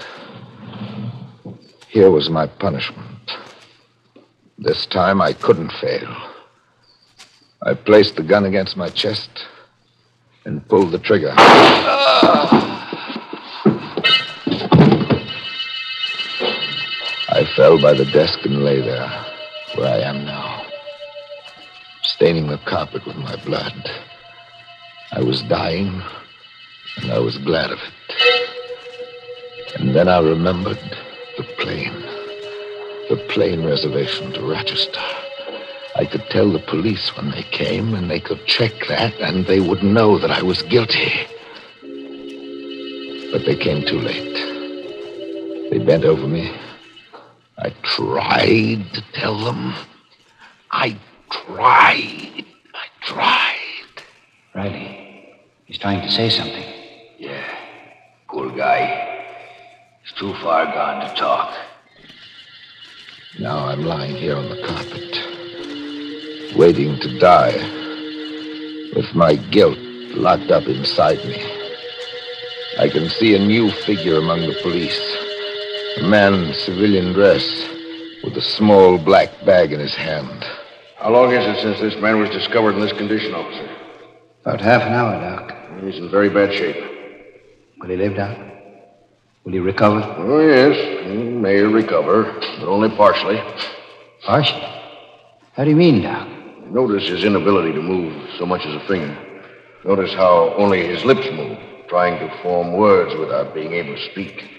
Here 1.88 2.08
was 2.08 2.30
my 2.30 2.46
punishment. 2.46 3.32
This 4.58 4.86
time 4.86 5.20
I 5.20 5.32
couldn't 5.32 5.72
fail. 5.72 6.16
I 7.60 7.74
placed 7.74 8.14
the 8.14 8.22
gun 8.22 8.44
against 8.44 8.76
my 8.76 8.90
chest 8.90 9.30
and 10.44 10.66
pulled 10.68 10.92
the 10.92 11.00
trigger. 11.00 11.34
I 17.30 17.44
fell 17.56 17.80
by 17.82 17.92
the 17.94 18.04
desk 18.04 18.38
and 18.44 18.62
lay 18.62 18.80
there, 18.80 19.08
where 19.74 19.92
I 19.92 19.98
am 19.98 20.24
now, 20.24 20.57
staining 22.18 22.48
the 22.48 22.58
carpet 22.58 23.06
with 23.06 23.14
my 23.14 23.36
blood. 23.44 23.88
I 25.12 25.20
was 25.22 25.40
dying, 25.44 26.02
and 26.96 27.12
I 27.12 27.20
was 27.20 27.38
glad 27.38 27.70
of 27.70 27.78
it. 27.78 27.92
And 29.76 29.94
then 29.94 30.08
I 30.08 30.18
remembered 30.18 30.80
the 31.36 31.44
plane, 31.58 31.94
the 33.08 33.24
plane 33.28 33.64
reservation 33.64 34.32
to 34.32 34.40
Rochester. 34.40 35.00
I 35.94 36.06
could 36.06 36.28
tell 36.28 36.50
the 36.50 36.58
police 36.58 37.16
when 37.16 37.30
they 37.30 37.44
came, 37.44 37.94
and 37.94 38.10
they 38.10 38.18
could 38.18 38.44
check 38.46 38.72
that, 38.88 39.14
and 39.20 39.46
they 39.46 39.60
would 39.60 39.84
know 39.84 40.18
that 40.18 40.32
I 40.32 40.42
was 40.42 40.62
guilty. 40.62 41.12
But 43.30 43.44
they 43.46 43.54
came 43.54 43.86
too 43.86 44.00
late. 44.00 45.70
They 45.70 45.78
bent 45.78 46.04
over 46.04 46.26
me. 46.26 46.52
I 47.58 47.70
tried 47.84 48.92
to 48.94 49.04
tell 49.12 49.38
them. 49.38 49.72
I 50.72 50.98
tried. 51.30 52.44
I 52.74 52.86
tried. 53.02 54.02
Riley, 54.54 55.34
he's 55.66 55.78
trying 55.78 56.00
to 56.02 56.10
say 56.10 56.28
something. 56.30 56.64
Yeah. 57.18 57.44
Poor 58.28 58.50
guy. 58.50 59.26
He's 60.02 60.12
too 60.18 60.34
far 60.34 60.64
gone 60.66 61.08
to 61.08 61.14
talk. 61.14 61.54
Now 63.38 63.66
I'm 63.66 63.84
lying 63.84 64.16
here 64.16 64.36
on 64.36 64.48
the 64.48 64.62
carpet, 64.66 65.16
waiting 66.56 66.98
to 67.00 67.18
die, 67.18 67.56
with 68.96 69.14
my 69.14 69.36
guilt 69.50 69.78
locked 70.16 70.50
up 70.50 70.64
inside 70.64 71.18
me. 71.24 71.40
I 72.78 72.88
can 72.88 73.08
see 73.08 73.34
a 73.34 73.38
new 73.38 73.70
figure 73.70 74.16
among 74.18 74.40
the 74.40 74.58
police. 74.62 74.98
A 75.98 76.02
man 76.02 76.34
in 76.34 76.54
civilian 76.54 77.12
dress 77.12 77.44
with 78.24 78.36
a 78.36 78.42
small 78.42 78.98
black 78.98 79.30
bag 79.44 79.72
in 79.72 79.80
his 79.80 79.94
hand. 79.94 80.44
How 80.98 81.10
long 81.10 81.32
is 81.32 81.46
it 81.46 81.62
since 81.62 81.78
this 81.78 82.02
man 82.02 82.18
was 82.18 82.28
discovered 82.30 82.74
in 82.74 82.80
this 82.80 82.92
condition, 82.92 83.32
officer? 83.32 83.70
About 84.42 84.60
half 84.60 84.82
an 84.82 84.92
hour, 84.92 85.20
Doc. 85.20 85.54
He's 85.80 85.96
in 85.96 86.10
very 86.10 86.28
bad 86.28 86.52
shape. 86.52 86.74
Will 87.78 87.90
he 87.90 87.96
live, 87.96 88.16
Doc? 88.16 88.36
Will 89.44 89.52
he 89.52 89.60
recover? 89.60 90.02
Oh, 90.18 90.40
yes. 90.40 91.06
He 91.06 91.16
may 91.16 91.60
recover, 91.60 92.24
but 92.58 92.66
only 92.66 92.90
partially. 92.96 93.40
Partially? 94.26 94.66
How 95.52 95.62
do 95.62 95.70
you 95.70 95.76
mean, 95.76 96.02
Doc? 96.02 96.28
Notice 96.66 97.08
his 97.08 97.22
inability 97.22 97.72
to 97.74 97.80
move 97.80 98.30
so 98.36 98.44
much 98.44 98.66
as 98.66 98.74
a 98.74 98.86
finger. 98.88 99.16
Notice 99.84 100.12
how 100.14 100.52
only 100.56 100.84
his 100.84 101.04
lips 101.04 101.28
move, 101.32 101.58
trying 101.86 102.18
to 102.18 102.42
form 102.42 102.72
words 102.72 103.14
without 103.14 103.54
being 103.54 103.72
able 103.72 103.94
to 103.94 104.10
speak. 104.10 104.50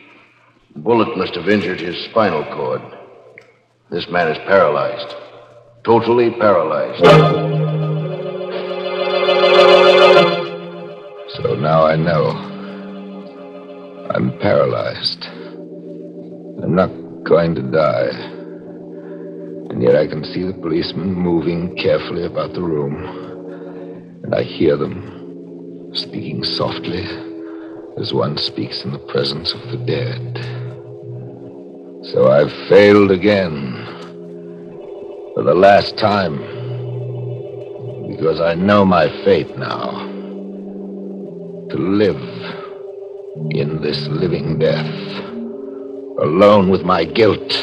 The 0.73 0.80
bullet 0.80 1.17
must 1.17 1.36
have 1.36 1.49
injured 1.49 1.82
his 1.82 2.02
spinal 2.06 2.45
cord. 2.56 2.82
This 3.89 4.08
man 4.08 4.30
is 4.30 4.38
paralyzed. 4.47 5.17
Totally 5.83 6.31
paralyzed. 6.31 7.05
So 11.35 11.55
now 11.55 11.85
I 11.85 11.95
know. 11.95 12.27
I'm 14.13 14.37
paralyzed. 14.39 15.25
I'm 16.61 16.75
not 16.75 16.89
going 17.23 17.55
to 17.55 17.61
die. 17.61 18.09
And 19.69 19.81
yet 19.81 19.95
I 19.95 20.07
can 20.07 20.25
see 20.25 20.43
the 20.43 20.53
policemen 20.53 21.13
moving 21.13 21.75
carefully 21.77 22.25
about 22.25 22.53
the 22.53 22.61
room. 22.61 22.95
And 24.23 24.35
I 24.35 24.43
hear 24.43 24.75
them 24.75 25.91
speaking 25.93 26.43
softly 26.43 27.05
as 27.97 28.13
one 28.13 28.37
speaks 28.37 28.83
in 28.83 28.91
the 28.91 28.99
presence 28.99 29.53
of 29.53 29.61
the 29.71 29.77
dead. 29.77 30.37
So 32.11 32.31
I've 32.31 32.51
failed 32.67 33.11
again. 33.11 33.88
For 35.39 35.45
the 35.45 35.54
last 35.54 35.97
time. 35.97 36.36
Because 38.10 38.41
I 38.41 38.56
know 38.56 38.84
my 38.84 39.08
fate 39.23 39.58
now. 39.58 40.06
To 41.69 41.78
live 41.78 42.21
in 43.52 43.80
this 43.82 44.06
living 44.08 44.60
death. 44.60 44.86
Alone 46.19 46.69
with 46.69 46.84
my 46.84 47.06
guilt. 47.06 47.54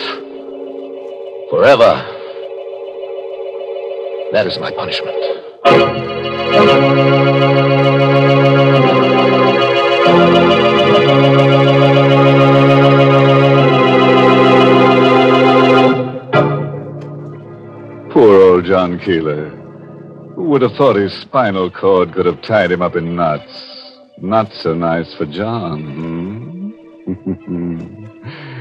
Forever. 1.51 1.93
That 4.33 4.47
is 4.47 4.59
my 4.59 4.71
punishment. 4.71 5.36
John 18.66 18.98
Keeler. 18.98 19.50
Who 20.35 20.44
would 20.50 20.62
have 20.62 20.72
thought 20.72 20.96
his 20.96 21.12
spinal 21.12 21.70
cord 21.70 22.12
could 22.12 22.26
have 22.26 22.42
tied 22.42 22.72
him 22.72 22.83
up 22.83 22.96
in 22.96 23.14
knots? 23.14 23.62
Not 24.18 24.52
so 24.52 24.74
nice 24.74 25.14
for 25.14 25.24
John. 25.26 26.74
Hmm? 27.07 28.07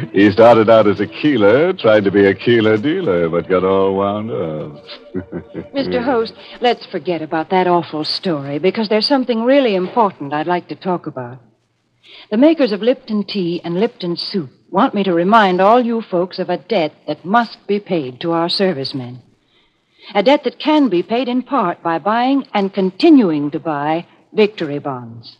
he 0.13 0.29
started 0.31 0.69
out 0.69 0.87
as 0.87 0.99
a 0.99 1.07
keeler, 1.07 1.73
tried 1.73 2.03
to 2.03 2.11
be 2.11 2.25
a 2.25 2.35
keeler 2.35 2.77
dealer, 2.77 3.27
but 3.29 3.49
got 3.49 3.63
all 3.63 3.95
wound 3.95 4.29
up. 4.29 4.83
Mr. 5.73 6.03
Host, 6.03 6.33
let's 6.61 6.85
forget 6.85 7.23
about 7.23 7.49
that 7.49 7.65
awful 7.65 8.03
story 8.03 8.59
because 8.59 8.89
there's 8.89 9.07
something 9.07 9.43
really 9.43 9.73
important 9.73 10.33
I'd 10.33 10.45
like 10.45 10.67
to 10.67 10.75
talk 10.75 11.07
about. 11.07 11.39
The 12.29 12.37
makers 12.37 12.71
of 12.71 12.83
Lipton 12.83 13.23
tea 13.23 13.59
and 13.63 13.79
Lipton 13.79 14.17
soup 14.17 14.51
want 14.69 14.93
me 14.93 15.03
to 15.03 15.13
remind 15.13 15.61
all 15.61 15.83
you 15.83 16.03
folks 16.03 16.37
of 16.37 16.49
a 16.49 16.57
debt 16.57 16.93
that 17.07 17.25
must 17.25 17.65
be 17.65 17.79
paid 17.79 18.19
to 18.21 18.33
our 18.33 18.49
servicemen. 18.49 19.23
A 20.13 20.23
debt 20.23 20.43
that 20.43 20.59
can 20.59 20.89
be 20.89 21.03
paid 21.03 21.27
in 21.27 21.41
part 21.41 21.81
by 21.81 21.99
buying 21.99 22.47
and 22.53 22.73
continuing 22.73 23.51
to 23.51 23.59
buy 23.59 24.05
victory 24.33 24.79
bonds. 24.79 25.37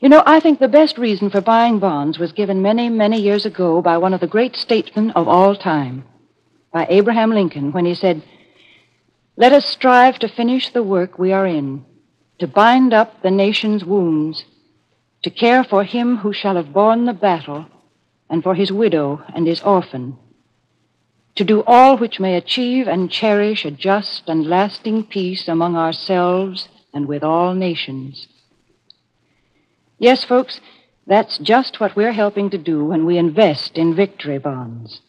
You 0.00 0.08
know, 0.08 0.22
I 0.26 0.40
think 0.40 0.58
the 0.58 0.68
best 0.68 0.98
reason 0.98 1.30
for 1.30 1.40
buying 1.40 1.78
bonds 1.78 2.18
was 2.18 2.32
given 2.32 2.60
many, 2.60 2.88
many 2.88 3.20
years 3.20 3.46
ago 3.46 3.80
by 3.80 3.98
one 3.98 4.12
of 4.12 4.20
the 4.20 4.26
great 4.26 4.56
statesmen 4.56 5.12
of 5.12 5.28
all 5.28 5.54
time, 5.54 6.04
by 6.72 6.86
Abraham 6.88 7.30
Lincoln, 7.30 7.72
when 7.72 7.84
he 7.84 7.94
said, 7.94 8.22
Let 9.36 9.52
us 9.52 9.64
strive 9.64 10.18
to 10.18 10.28
finish 10.28 10.70
the 10.70 10.82
work 10.82 11.18
we 11.18 11.32
are 11.32 11.46
in, 11.46 11.84
to 12.40 12.48
bind 12.48 12.92
up 12.92 13.22
the 13.22 13.30
nation's 13.30 13.84
wounds, 13.84 14.44
to 15.22 15.30
care 15.30 15.62
for 15.62 15.84
him 15.84 16.16
who 16.18 16.32
shall 16.32 16.56
have 16.56 16.72
borne 16.72 17.04
the 17.04 17.12
battle, 17.12 17.66
and 18.28 18.42
for 18.42 18.56
his 18.56 18.72
widow 18.72 19.22
and 19.34 19.46
his 19.46 19.60
orphan, 19.60 20.18
to 21.34 21.44
do 21.44 21.62
all 21.66 21.96
which 21.96 22.20
may 22.20 22.36
achieve 22.36 22.86
and 22.86 23.10
cherish 23.10 23.64
a 23.64 23.70
just 23.70 24.28
and 24.28 24.46
lasting 24.46 25.04
peace 25.04 25.48
among 25.48 25.76
ourselves 25.76 26.68
and 26.92 27.06
with 27.06 27.22
all 27.22 27.54
nations. 27.54 28.28
Yes, 29.98 30.24
folks, 30.24 30.60
that's 31.06 31.38
just 31.38 31.80
what 31.80 31.96
we're 31.96 32.12
helping 32.12 32.50
to 32.50 32.58
do 32.58 32.84
when 32.84 33.06
we 33.06 33.18
invest 33.18 33.78
in 33.78 33.94
victory 33.94 34.38
bonds. 34.38 35.00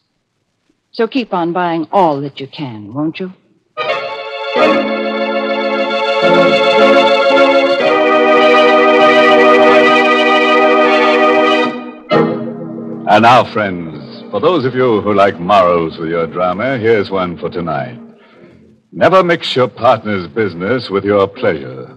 So 0.92 1.06
keep 1.06 1.34
on 1.34 1.52
buying 1.52 1.88
all 1.90 2.20
that 2.20 2.40
you 2.40 2.46
can, 2.46 2.94
won't 2.94 3.18
you? 3.18 3.32
And 13.06 13.22
now, 13.22 13.44
friends, 13.52 14.13
for 14.34 14.40
those 14.40 14.64
of 14.64 14.74
you 14.74 15.00
who 15.00 15.14
like 15.14 15.38
morals 15.38 15.96
with 15.96 16.08
your 16.08 16.26
drama, 16.26 16.76
here's 16.76 17.08
one 17.08 17.38
for 17.38 17.48
tonight. 17.48 17.96
Never 18.90 19.22
mix 19.22 19.54
your 19.54 19.68
partner's 19.68 20.26
business 20.26 20.90
with 20.90 21.04
your 21.04 21.28
pleasure. 21.28 21.96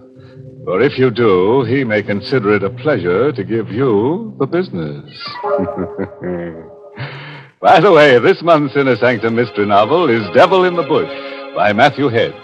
For 0.64 0.80
if 0.80 0.96
you 0.96 1.10
do, 1.10 1.64
he 1.64 1.82
may 1.82 2.00
consider 2.00 2.54
it 2.54 2.62
a 2.62 2.70
pleasure 2.70 3.32
to 3.32 3.42
give 3.42 3.72
you 3.72 4.36
the 4.38 4.46
business. 4.46 5.04
By 7.60 7.80
the 7.80 7.90
way, 7.90 8.20
this 8.20 8.40
month's 8.40 8.76
Inner 8.76 8.94
Sanctum 8.94 9.34
mystery 9.34 9.66
novel 9.66 10.08
is 10.08 10.22
Devil 10.32 10.64
in 10.64 10.76
the 10.76 10.84
Bush 10.84 11.10
by 11.56 11.72
Matthew 11.72 12.08
Head. 12.08 12.36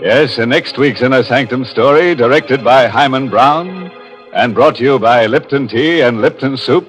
Yes, 0.00 0.38
and 0.38 0.48
next 0.48 0.78
week's 0.78 1.02
Inner 1.02 1.24
Sanctum 1.24 1.64
story, 1.64 2.14
directed 2.14 2.62
by 2.62 2.86
Himan 2.86 3.30
Brown 3.30 3.90
and 4.32 4.54
brought 4.54 4.76
to 4.76 4.84
you 4.84 5.00
by 5.00 5.26
Lipton 5.26 5.66
Tea 5.66 6.02
and 6.02 6.20
Lipton 6.20 6.56
Soup. 6.56 6.86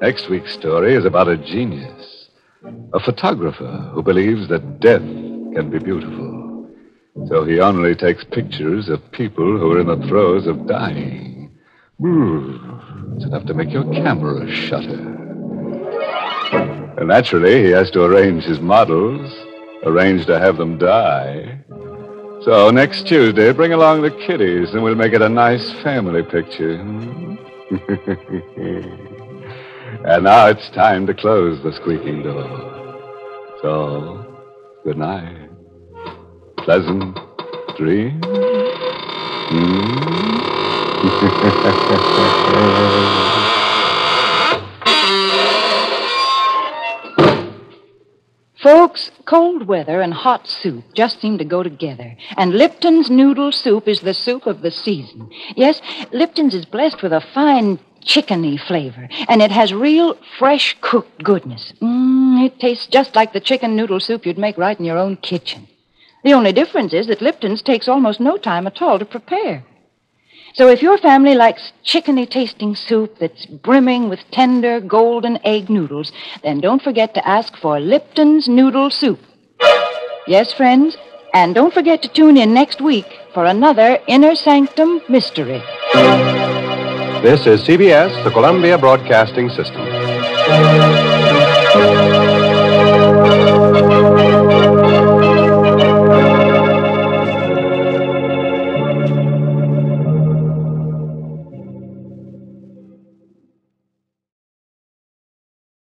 Next 0.00 0.28
week's 0.28 0.52
story 0.52 0.94
is 0.94 1.04
about 1.04 1.28
a 1.28 1.36
genius, 1.36 2.28
a 2.92 3.00
photographer 3.00 3.90
who 3.94 4.02
believes 4.02 4.48
that 4.48 4.80
death 4.80 5.00
can 5.00 5.70
be 5.70 5.78
beautiful. 5.78 6.68
So 7.28 7.44
he 7.44 7.60
only 7.60 7.94
takes 7.94 8.24
pictures 8.24 8.88
of 8.88 9.12
people 9.12 9.58
who 9.58 9.72
are 9.72 9.80
in 9.80 9.86
the 9.86 10.06
throes 10.08 10.46
of 10.46 10.66
dying. 10.66 11.56
It's 12.00 13.24
enough 13.24 13.46
to 13.46 13.54
make 13.54 13.70
your 13.70 13.84
camera 13.92 14.50
shudder. 14.50 15.14
And 16.98 17.08
naturally, 17.08 17.64
he 17.64 17.70
has 17.70 17.90
to 17.92 18.02
arrange 18.02 18.44
his 18.44 18.60
models, 18.60 19.32
arrange 19.84 20.26
to 20.26 20.38
have 20.38 20.56
them 20.56 20.76
die. 20.76 21.60
So 22.42 22.70
next 22.70 23.06
Tuesday, 23.06 23.52
bring 23.52 23.72
along 23.72 24.02
the 24.02 24.10
kiddies, 24.10 24.74
and 24.74 24.82
we'll 24.82 24.96
make 24.96 25.12
it 25.12 25.22
a 25.22 25.28
nice 25.28 25.70
family 25.82 26.22
picture. 26.22 26.78
and 30.04 30.24
now 30.24 30.46
it's 30.46 30.68
time 30.70 31.06
to 31.06 31.14
close 31.14 31.62
the 31.62 31.72
squeaking 31.72 32.22
door. 32.22 32.72
So, 33.62 34.42
good 34.84 34.98
night. 34.98 35.50
Pleasant 36.58 37.18
dreams. 37.76 38.24
Hmm? 39.50 40.14
Folks, 48.64 49.10
cold 49.26 49.66
weather 49.66 50.00
and 50.00 50.14
hot 50.14 50.48
soup 50.48 50.84
just 50.94 51.20
seem 51.20 51.36
to 51.36 51.44
go 51.44 51.62
together. 51.62 52.16
And 52.38 52.54
Lipton's 52.54 53.10
noodle 53.10 53.52
soup 53.52 53.86
is 53.86 54.00
the 54.00 54.14
soup 54.14 54.46
of 54.46 54.62
the 54.62 54.70
season. 54.70 55.28
Yes, 55.54 55.82
Lipton's 56.12 56.54
is 56.54 56.64
blessed 56.64 57.02
with 57.02 57.12
a 57.12 57.20
fine 57.20 57.78
chickeny 58.04 58.58
flavor, 58.60 59.08
and 59.28 59.42
it 59.42 59.50
has 59.50 59.72
real 59.72 60.16
fresh 60.38 60.76
cooked 60.80 61.22
goodness. 61.22 61.72
Mmm, 61.80 62.44
it 62.46 62.58
tastes 62.60 62.86
just 62.86 63.14
like 63.14 63.32
the 63.32 63.40
chicken 63.40 63.76
noodle 63.76 64.00
soup 64.00 64.26
you'd 64.26 64.38
make 64.38 64.58
right 64.58 64.78
in 64.78 64.84
your 64.84 64.98
own 64.98 65.16
kitchen. 65.16 65.68
The 66.24 66.32
only 66.32 66.52
difference 66.52 66.94
is 66.94 67.06
that 67.08 67.20
Lipton's 67.20 67.62
takes 67.62 67.88
almost 67.88 68.20
no 68.20 68.36
time 68.36 68.66
at 68.66 68.80
all 68.80 68.98
to 68.98 69.04
prepare. 69.04 69.64
So 70.54 70.68
if 70.68 70.82
your 70.82 70.98
family 70.98 71.34
likes 71.34 71.72
chickeny 71.84 72.30
tasting 72.30 72.76
soup 72.76 73.18
that's 73.18 73.44
brimming 73.44 74.08
with 74.08 74.20
tender 74.30 74.80
golden 74.80 75.38
egg 75.44 75.68
noodles, 75.68 76.12
then 76.44 76.60
don't 76.60 76.80
forget 76.80 77.12
to 77.14 77.28
ask 77.28 77.56
for 77.56 77.80
Lipton's 77.80 78.48
Noodle 78.48 78.90
Soup. 78.90 79.18
Yes, 80.28 80.52
friends, 80.52 80.96
and 81.34 81.54
don't 81.54 81.74
forget 81.74 82.02
to 82.02 82.08
tune 82.08 82.36
in 82.36 82.54
next 82.54 82.80
week 82.80 83.06
for 83.34 83.44
another 83.44 83.98
Inner 84.06 84.36
Sanctum 84.36 85.02
Mystery. 85.08 85.60
This 87.24 87.46
is 87.46 87.62
CBS, 87.62 88.22
the 88.22 88.30
Columbia 88.30 88.76
Broadcasting 88.76 89.48
System. 89.48 89.80